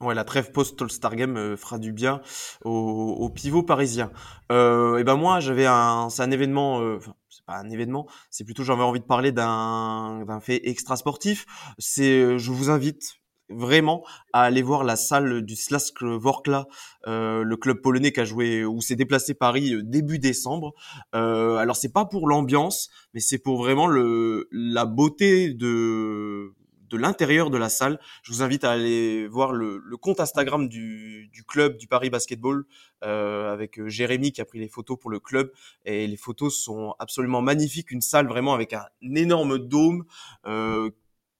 Ouais, 0.00 0.14
la 0.14 0.24
trêve 0.24 0.50
post-All-Star 0.52 1.14
Game 1.14 1.36
euh, 1.36 1.56
fera 1.58 1.78
du 1.78 1.92
bien 1.92 2.22
au, 2.64 2.70
au 2.70 3.28
pivot 3.28 3.62
parisien. 3.62 4.10
Euh, 4.50 4.96
et 4.96 5.04
ben 5.04 5.16
moi, 5.16 5.40
j'avais 5.40 5.66
un, 5.66 6.08
c'est 6.08 6.22
un 6.22 6.30
événement, 6.30 6.80
euh, 6.80 6.96
enfin, 6.96 7.14
c'est 7.28 7.44
pas 7.44 7.58
un 7.58 7.68
événement, 7.68 8.06
c'est 8.30 8.44
plutôt 8.44 8.64
j'avais 8.64 8.82
envie 8.82 9.00
de 9.00 9.04
parler 9.04 9.30
d'un, 9.30 10.24
fait 10.40 10.66
extra 10.66 10.96
sportif. 10.96 11.44
C'est, 11.78 12.18
euh, 12.22 12.38
je 12.38 12.50
vous 12.50 12.70
invite 12.70 13.16
vraiment 13.50 14.02
à 14.32 14.44
aller 14.44 14.62
voir 14.62 14.84
la 14.84 14.96
salle 14.96 15.42
du 15.42 15.54
Slask 15.54 16.02
Vorkla, 16.02 16.66
euh, 17.06 17.42
le 17.42 17.56
club 17.56 17.82
polonais 17.82 18.12
qui 18.12 18.20
a 18.20 18.24
joué, 18.24 18.64
où 18.64 18.80
s'est 18.80 18.96
déplacé 18.96 19.34
Paris 19.34 19.74
début 19.82 20.18
décembre. 20.18 20.72
Euh, 21.14 21.56
alors 21.56 21.76
c'est 21.76 21.92
pas 21.92 22.06
pour 22.06 22.26
l'ambiance, 22.26 22.88
mais 23.12 23.20
c'est 23.20 23.38
pour 23.38 23.58
vraiment 23.58 23.86
le, 23.86 24.48
la 24.50 24.86
beauté 24.86 25.52
de 25.52 26.54
de 26.90 26.96
l'intérieur 26.96 27.50
de 27.50 27.56
la 27.56 27.68
salle. 27.68 27.98
Je 28.22 28.32
vous 28.32 28.42
invite 28.42 28.64
à 28.64 28.72
aller 28.72 29.26
voir 29.28 29.52
le, 29.52 29.80
compte 30.00 30.20
Instagram 30.20 30.68
du, 30.68 31.30
club 31.46 31.76
du 31.76 31.86
Paris 31.86 32.10
Basketball 32.10 32.64
euh, 33.04 33.52
avec 33.52 33.78
euh, 33.78 33.88
Jérémy 33.88 34.32
qui 34.32 34.40
a 34.40 34.44
pris 34.44 34.58
les 34.58 34.68
photos 34.68 34.98
pour 34.98 35.10
le 35.10 35.20
club 35.20 35.50
et 35.84 36.06
les 36.06 36.16
photos 36.16 36.56
sont 36.56 36.94
absolument 36.98 37.42
magnifiques. 37.42 37.90
Une 37.90 38.02
salle 38.02 38.26
vraiment 38.26 38.54
avec 38.54 38.72
un 38.72 38.84
énorme 39.02 39.58
dôme. 39.58 40.04
Euh, 40.46 40.90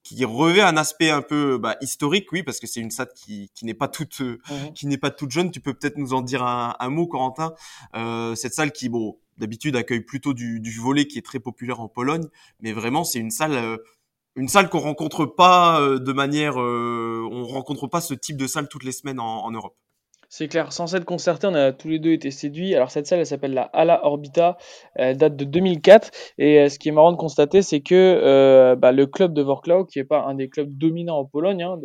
qui 0.03 0.25
revêt 0.25 0.63
un 0.63 0.79
aspect 0.79 1.11
un 1.11 1.21
peu 1.21 1.59
bah, 1.59 1.77
historique, 1.83 2.33
oui, 2.33 2.43
parce 2.43 2.59
que 2.59 2.67
c'est 2.67 2.81
une 2.81 2.91
salle 2.91 3.11
qui, 3.15 3.51
qui 3.55 3.67
n'est 3.67 3.75
pas 3.75 3.87
toute 3.87 4.21
mhm. 4.21 4.73
qui 4.75 4.87
n'est 4.87 4.97
pas 4.97 5.11
toute 5.11 5.31
jeune. 5.31 5.51
Tu 5.51 5.61
peux 5.61 5.75
peut-être 5.75 5.99
nous 5.99 6.15
en 6.15 6.23
dire 6.23 6.43
un, 6.43 6.89
mot, 6.89 7.07
Corentin. 7.07 7.53
cette 8.35 8.55
salle 8.55 8.73
qui, 8.73 8.89
bon, 8.89 9.19
d'habitude 9.37 9.77
accueille 9.77 10.01
plutôt 10.01 10.33
du, 10.33 10.59
du 10.59 10.81
volet 10.81 11.07
qui 11.07 11.19
est 11.19 11.23
très 11.23 11.39
populaire 11.39 11.81
en 11.81 11.89
Pologne, 11.89 12.27
mais 12.61 12.73
vraiment 12.73 13.05
c'est 13.05 13.19
une 13.19 13.31
salle 13.31 13.79
une 14.37 14.49
salle 14.49 14.69
qu'on 14.69 14.79
rencontre 14.79 15.27
pas 15.27 15.81
euh, 15.81 15.99
de 15.99 16.13
manière, 16.13 16.61
euh, 16.61 17.29
on 17.31 17.45
rencontre 17.45 17.87
pas 17.87 18.01
ce 18.01 18.15
type 18.15 18.37
de 18.37 18.47
salle 18.47 18.69
toutes 18.69 18.85
les 18.85 18.93
semaines 18.93 19.21
en, 19.21 19.51
Europe. 19.51 19.75
C'est 20.29 20.47
clair, 20.47 20.73
sans 20.73 20.95
être 20.95 21.05
concerté, 21.05 21.49
on 21.49 21.55
a 21.55 21.73
tous 21.73 21.89
les 21.89 21.99
deux 21.99 22.13
été 22.13 22.31
séduits. 22.31 22.75
Alors 22.77 22.91
cette 22.93 23.09
salle, 23.09 23.19
elle 23.19 23.27
s'appelle 23.27 23.53
la 23.53 23.63
Ala 23.63 24.07
Orbita, 24.07 24.57
elle 24.95 25.17
date 25.17 25.35
de 25.35 25.45
2004. 25.45 26.11
Et 26.39 26.61
euh, 26.61 26.69
ce 26.69 26.79
qui 26.79 26.89
est 26.89 26.93
marrant 26.93 27.11
de 27.11 27.17
constater, 27.17 27.63
c'est 27.63 27.81
que 27.81 28.75
bah, 28.77 28.93
le 28.93 29.07
club 29.07 29.35
de 29.35 29.43
Wrocław, 29.43 29.85
qui 29.87 29.99
est 29.99 30.05
pas 30.05 30.23
un 30.23 30.35
des 30.35 30.49
clubs 30.49 30.71
dominants 30.71 31.19
en 31.19 31.25
Pologne, 31.25 31.63
hein, 31.65 31.81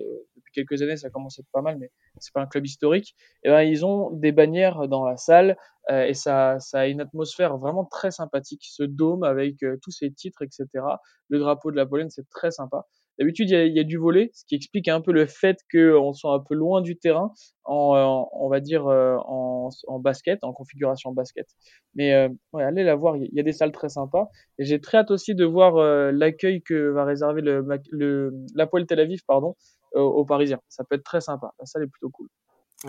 quelques 0.56 0.82
années, 0.82 0.98
ça 0.98 1.10
commence 1.10 1.38
à 1.38 1.41
être 1.41 1.52
pas 1.52 1.62
mal, 1.62 1.78
mais 1.78 1.91
c'est 2.20 2.34
pas 2.34 2.41
un 2.41 2.48
club 2.48 2.65
historique. 2.65 3.15
Et 3.44 3.50
eh 3.50 3.52
ben 3.52 3.62
ils 3.62 3.86
ont 3.86 4.12
des 4.12 4.32
bannières 4.32 4.88
dans 4.88 5.06
la 5.06 5.18
salle 5.18 5.58
et 5.91 6.15
ça, 6.15 6.58
ça 6.60 6.80
a 6.80 6.88
une 6.88 7.00
atmosphère 7.00 7.58
vraiment 7.58 7.86
très 7.86 8.10
sympathique. 8.10 8.63
Ce 8.68 8.82
dôme 8.82 9.24
avec 9.24 9.58
tous 9.84 9.91
ces 9.91 10.12
titres, 10.12 10.41
etc 10.41 10.84
le 11.30 11.39
drapeau 11.39 11.72
de 11.72 11.76
la 11.76 11.86
Pologne, 11.86 12.10
c'est 12.10 12.28
très 12.30 12.52
sympa. 12.52 12.86
D'habitude, 13.18 13.50
il 13.50 13.74
y, 13.74 13.80
a, 13.80 13.84
du 13.86 13.96
volet, 13.96 14.30
ce 14.34 14.44
qui 14.46 14.56
explique 14.56 14.89
un 14.89 15.00
peu 15.00 15.13
le 15.13 15.26
fait 15.26 15.58
qu'on 15.72 16.12
soit 16.12 16.34
un 16.34 16.41
peu 16.41 16.54
loin 16.54 16.82
du 16.82 16.98
terrain, 16.98 17.32
en, 17.63 18.28
on 18.34 18.50
va 18.50 18.60
dire 18.60 18.88
euh, 18.88 19.15
en, 19.26 19.70
basket, 20.00 20.44
en 20.44 20.52
configuration 20.52 21.13
basket. 21.13 21.48
Mais 21.94 22.13
euh, 22.13 22.28
allez 22.54 22.84
la 22.84 22.96
voir, 22.96 23.15
il 23.15 23.30
y 23.32 23.39
a 23.39 23.44
des 23.44 23.54
salles 23.54 23.72
très 23.72 23.88
sympas. 23.88 24.28
J'ai 24.60 24.82
très 24.82 24.98
hâte 24.98 25.12
aussi 25.12 25.34
de 25.34 25.46
voir 25.46 25.78
euh, 25.78 26.12
l'accueil 26.12 26.62
que 26.62 26.89
va 26.89 27.06
réserver 27.06 27.41
la 27.41 28.68
Poêle 28.68 28.86
Tel 28.86 29.00
Aviv 29.00 29.22
pardon, 29.26 29.56
aux 29.93 30.26
Parisiens. 30.26 30.60
Ça 30.67 30.84
peut 30.84 30.95
être 30.95 31.04
très 31.04 31.21
sympa. 31.21 31.54
La 31.60 31.65
salle 31.65 31.84
est 31.84 31.88
plutôt 31.88 32.10
cool. 32.10 32.28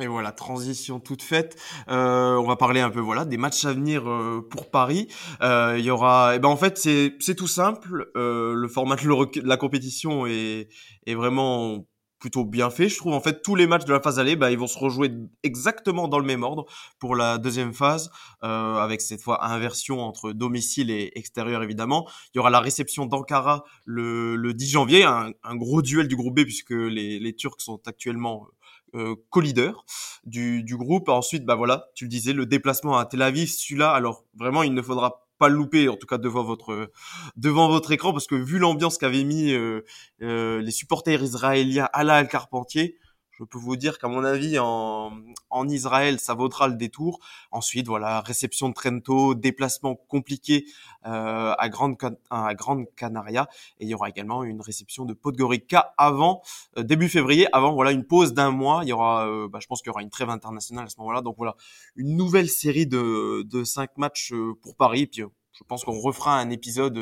Et 0.01 0.07
voilà, 0.09 0.33
transition 0.33 1.01
toute 1.01 1.23
faite. 1.23 1.57
Euh, 1.89 2.37
on 2.37 2.47
va 2.47 2.57
parler 2.57 2.81
un 2.81 2.91
peu 2.91 3.01
voilà 3.01 3.25
des 3.25 3.37
matchs 3.37 3.65
à 3.65 3.73
venir 3.73 4.09
euh, 4.11 4.47
pour 4.51 4.71
Paris. 4.71 5.09
Euh, 5.43 5.77
il 5.79 5.85
y 5.85 5.91
aura, 5.91 6.35
eh 6.35 6.39
ben 6.39 6.49
en 6.49 6.57
fait 6.57 6.77
c'est 6.77 7.15
c'est 7.21 7.35
tout 7.35 7.47
simple. 7.47 8.11
Euh, 8.17 8.53
le 8.53 8.69
format 8.69 8.97
de 8.97 9.47
la 9.47 9.57
compétition 9.57 10.27
est 10.27 10.69
est 11.07 11.15
vraiment 11.15 11.87
plutôt 12.27 12.45
bien 12.45 12.71
fait, 12.71 12.89
je 12.89 12.97
trouve. 12.97 13.13
En 13.13 13.21
fait, 13.21 13.41
tous 13.41 13.55
les 13.55 13.69
matchs 13.69 13.85
de 13.85 13.93
la 13.93 14.01
phase 14.01 14.19
aller, 14.19 14.35
bah, 14.35 14.51
ils 14.51 14.59
vont 14.59 14.67
se 14.67 14.77
rejouer 14.77 15.13
exactement 15.45 16.09
dans 16.09 16.19
le 16.19 16.25
même 16.25 16.43
ordre 16.43 16.67
pour 16.99 17.15
la 17.15 17.39
deuxième 17.39 17.73
phase, 17.73 18.11
euh, 18.43 18.75
avec 18.75 19.01
cette 19.01 19.23
fois 19.23 19.47
inversion 19.47 20.01
entre 20.01 20.33
domicile 20.33 20.91
et 20.91 21.13
extérieur, 21.15 21.63
évidemment. 21.63 22.09
Il 22.35 22.39
y 22.39 22.41
aura 22.41 22.51
la 22.51 22.59
réception 22.59 23.07
d'Ankara 23.07 23.63
le, 23.85 24.35
le 24.35 24.55
10 24.55 24.69
janvier, 24.69 25.05
un, 25.05 25.31
un, 25.45 25.55
gros 25.55 25.83
duel 25.83 26.09
du 26.09 26.17
groupe 26.17 26.35
B, 26.35 26.43
puisque 26.43 26.73
les, 26.73 27.21
les 27.21 27.33
Turcs 27.37 27.61
sont 27.61 27.81
actuellement 27.87 28.49
euh, 28.97 29.15
co-leader 29.31 29.85
du, 30.25 30.65
du 30.65 30.77
groupe. 30.77 31.09
Ensuite, 31.09 31.45
bah 31.45 31.55
voilà, 31.55 31.87
tu 31.95 32.07
le 32.07 32.09
disais, 32.09 32.33
le 32.33 32.45
déplacement 32.45 32.99
à 32.99 33.07
Tel 33.07 33.23
Aviv, 33.23 33.49
celui-là, 33.49 33.93
alors 33.93 34.25
vraiment, 34.35 34.65
il 34.65 34.75
ne 34.75 34.83
faudra 34.83 35.26
pas 35.39 35.49
le 35.49 35.57
louper, 35.57 35.89
en 35.89 35.97
tout 35.97 36.07
cas 36.07 36.19
devant 36.19 36.45
votre 36.45 36.91
devant 37.37 37.69
votre 37.69 37.93
écran, 37.93 38.13
parce 38.13 38.27
que 38.27 38.35
vu 38.35 38.59
l'ambiance 38.59 38.99
qu'avaient 38.99 39.25
mis 39.25 39.53
euh, 39.53 39.83
euh, 40.23 40.61
les 40.61 40.71
supporters 40.71 41.23
israéliens 41.23 41.89
à 41.93 42.05
la 42.05 42.25
Carpentier, 42.25 42.97
je 43.39 43.45
peux 43.45 43.59
vous 43.59 43.77
dire 43.77 43.99
qu'à 43.99 44.09
mon 44.09 44.25
avis, 44.25 44.59
en, 44.59 45.13
en 45.51 45.69
Israël, 45.69 46.19
ça 46.19 46.33
vaudra 46.33 46.69
le 46.69 46.75
détour. 46.75 47.21
Ensuite, 47.51 47.87
voilà, 47.87 48.21
réception 48.23 48.71
de 48.71 48.75
Trento, 48.75 49.35
déplacement 49.35 49.95
compliqué 49.95 50.65
euh, 51.05 51.55
à, 51.59 51.69
Grande, 51.69 51.97
à 52.31 52.55
Grande 52.55 52.87
Canaria. 52.97 53.47
Et 53.79 53.85
il 53.85 53.91
y 53.91 53.95
aura 53.95 54.09
également 54.09 54.43
une 54.43 54.63
réception 54.63 55.05
de 55.05 55.13
Podgorica 55.13 55.95
avant, 55.99 56.41
euh, 56.79 56.83
début 56.83 57.11
février, 57.11 57.47
avant 57.55 57.75
voilà 57.75 57.93
une 57.93 58.05
pause 58.07 58.33
d'un 58.33 58.51
mois. 58.51 58.81
Il 58.85 58.89
y 58.89 58.93
aura, 58.93 59.29
euh, 59.29 59.49
bah, 59.49 59.59
je 59.61 59.67
pense 59.67 59.83
qu'il 59.83 59.91
y 59.91 59.91
aura 59.91 60.03
une 60.03 60.11
trêve 60.11 60.31
internationale 60.31 60.87
à 60.87 60.89
ce 60.89 60.99
moment-là. 61.01 61.21
Donc 61.21 61.37
voilà, 61.37 61.57
une 61.95 62.17
nouvelle 62.17 62.49
série 62.49 62.87
de, 62.87 63.43
de 63.43 63.65
cinq 63.65 63.99
matchs 63.99 64.33
euh, 64.33 64.55
pour 64.63 64.77
Paris. 64.77 65.07
puis 65.07 65.25
je 65.53 65.65
pense 65.65 65.85
qu'on 65.85 65.99
refera 65.99 66.39
un 66.39 66.51
épisode, 66.51 66.99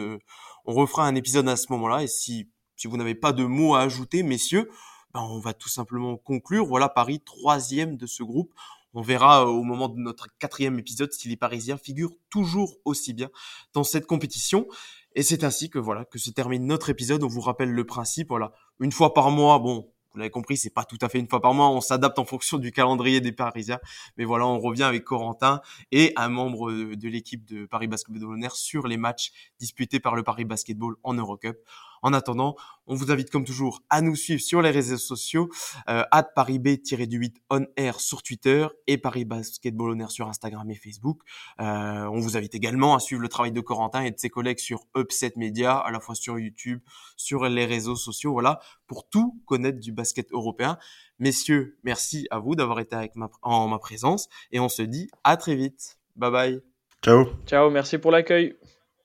on 0.65 0.75
refera 0.75 1.07
un 1.07 1.15
épisode 1.15 1.49
à 1.49 1.57
ce 1.57 1.67
moment-là. 1.71 2.03
Et 2.03 2.07
si, 2.09 2.49
si 2.77 2.87
vous 2.87 2.97
n'avez 2.97 3.15
pas 3.15 3.33
de 3.33 3.45
mots 3.45 3.75
à 3.75 3.81
ajouter, 3.81 4.23
messieurs, 4.23 4.71
ben, 5.15 5.21
on 5.21 5.39
va 5.39 5.55
tout 5.55 5.69
simplement 5.69 6.17
conclure. 6.17 6.67
Voilà 6.67 6.89
Paris 6.89 7.21
troisième 7.21 7.97
de 7.97 8.07
ce 8.07 8.25
groupe. 8.25 8.53
On 8.95 9.01
verra 9.01 9.43
euh, 9.43 9.47
au 9.47 9.63
moment 9.63 9.89
de 9.89 9.99
notre 9.99 10.27
quatrième 10.39 10.79
épisode 10.79 11.13
si 11.13 11.29
les 11.29 11.37
Parisiens 11.37 11.77
figurent 11.77 12.17
toujours 12.31 12.77
aussi 12.85 13.13
bien 13.13 13.31
dans 13.73 13.85
cette 13.85 14.07
compétition. 14.07 14.67
Et 15.15 15.23
c'est 15.23 15.45
ainsi 15.45 15.71
que 15.71 15.79
voilà 15.79 16.05
que 16.05 16.19
se 16.19 16.31
termine 16.31 16.67
notre 16.67 16.91
épisode. 16.91 17.23
On 17.23 17.29
vous 17.29 17.41
rappelle 17.41 17.71
le 17.71 17.85
principe. 17.85 18.29
Voilà, 18.29 18.53
une 18.81 18.91
fois 18.91 19.15
par 19.15 19.31
mois. 19.31 19.61
Bon, 19.61 19.89
vous 20.15 20.19
l'avez 20.19 20.31
compris, 20.31 20.57
c'est 20.57 20.71
pas 20.71 20.85
tout 20.85 20.99
à 21.01 21.09
fait 21.09 21.19
une 21.19 21.29
fois 21.29 21.41
par 21.41 21.55
mois. 21.55 21.71
On 21.71 21.81
s'adapte 21.81 22.21
en 22.21 22.25
fonction 22.25 22.59
du 22.59 22.71
calendrier 22.71 23.21
des 23.21 23.33
Parisiens. 23.33 23.81
Mais 24.17 24.25
voilà, 24.25 24.47
on 24.47 24.61
revient 24.61 24.85
avec 24.85 25.03
Corentin 25.03 25.61
et 25.91 26.13
un 26.17 26.29
membre 26.29 26.73
de 26.73 27.09
l'équipe 27.09 27.45
de 27.45 27.67
Paris 27.67 27.89
Basketball 27.89 28.49
sur 28.53 28.87
les 28.87 28.97
matchs 28.97 29.33
disputés 29.59 29.99
par 29.99 30.15
le 30.15 30.23
Paris 30.23 30.45
Basketball 30.45 30.95
en 31.03 31.15
Eurocup. 31.15 31.57
En 32.05 32.13
attendant, 32.13 32.55
on 32.87 32.95
vous 32.95 33.11
invite 33.11 33.31
comme 33.31 33.47
toujours 33.47 33.83
à 33.89 34.03
nous 34.03 34.15
suivre 34.15 34.43
sur 34.43 34.61
les 34.61 34.71
réseaux 34.71 34.99
sociaux, 34.99 35.49
euh, 35.89 36.03
ParisB-8 36.13 37.37
on 37.49 37.65
air 37.79 37.99
sur 37.99 38.23
Twitter 38.23 38.67
et 38.87 38.99
Paris 38.99 39.25
Basketball 39.25 39.93
on 39.97 40.01
air 40.01 40.11
sur 40.11 40.29
Instagram 40.29 40.71
et 40.71 40.75
Facebook. 40.75 41.23
Euh, 41.63 42.05
on 42.13 42.21
vous 42.21 42.37
invite 42.37 42.55
également 42.55 42.95
à 42.95 43.01
suivre 43.01 43.23
le 43.23 43.29
travail 43.29 43.53
de 43.53 43.61
Corentin 43.63 44.03
et 44.03 44.11
de 44.11 44.19
ses 44.19 44.29
collègues 44.29 44.59
sur 44.59 44.81
Upset 44.95 45.33
Media, 45.37 45.79
à 45.79 45.91
la 45.91 45.99
fois 45.99 46.15
sur 46.15 46.39
YouTube, 46.39 46.81
sur 47.17 47.47
les 47.47 47.65
réseaux 47.65 47.97
sociaux, 47.97 48.33
voilà, 48.33 48.61
pour 48.87 49.09
tout 49.09 49.41
connaître 49.47 49.81
du 49.81 49.93
basket 49.93 50.31
européen. 50.31 50.77
Messieurs, 51.19 51.79
merci 51.85 52.27
à 52.31 52.39
vous 52.39 52.55
d'avoir 52.55 52.81
été 52.81 52.95
avec 52.95 53.17
ma, 53.17 53.31
en 53.41 53.67
ma 53.67 53.79
présence 53.79 54.29
et 54.53 54.61
on 54.61 54.69
se 54.69 54.83
dit 54.83 55.09
à 55.25 55.39
très 55.39 55.55
vite. 55.55 55.99
Bye 56.17 56.31
bye. 56.31 56.61
Ciao. 57.03 57.25
Ciao, 57.47 57.71
merci 57.71 57.97
pour 57.97 58.11
l'accueil. 58.11 58.57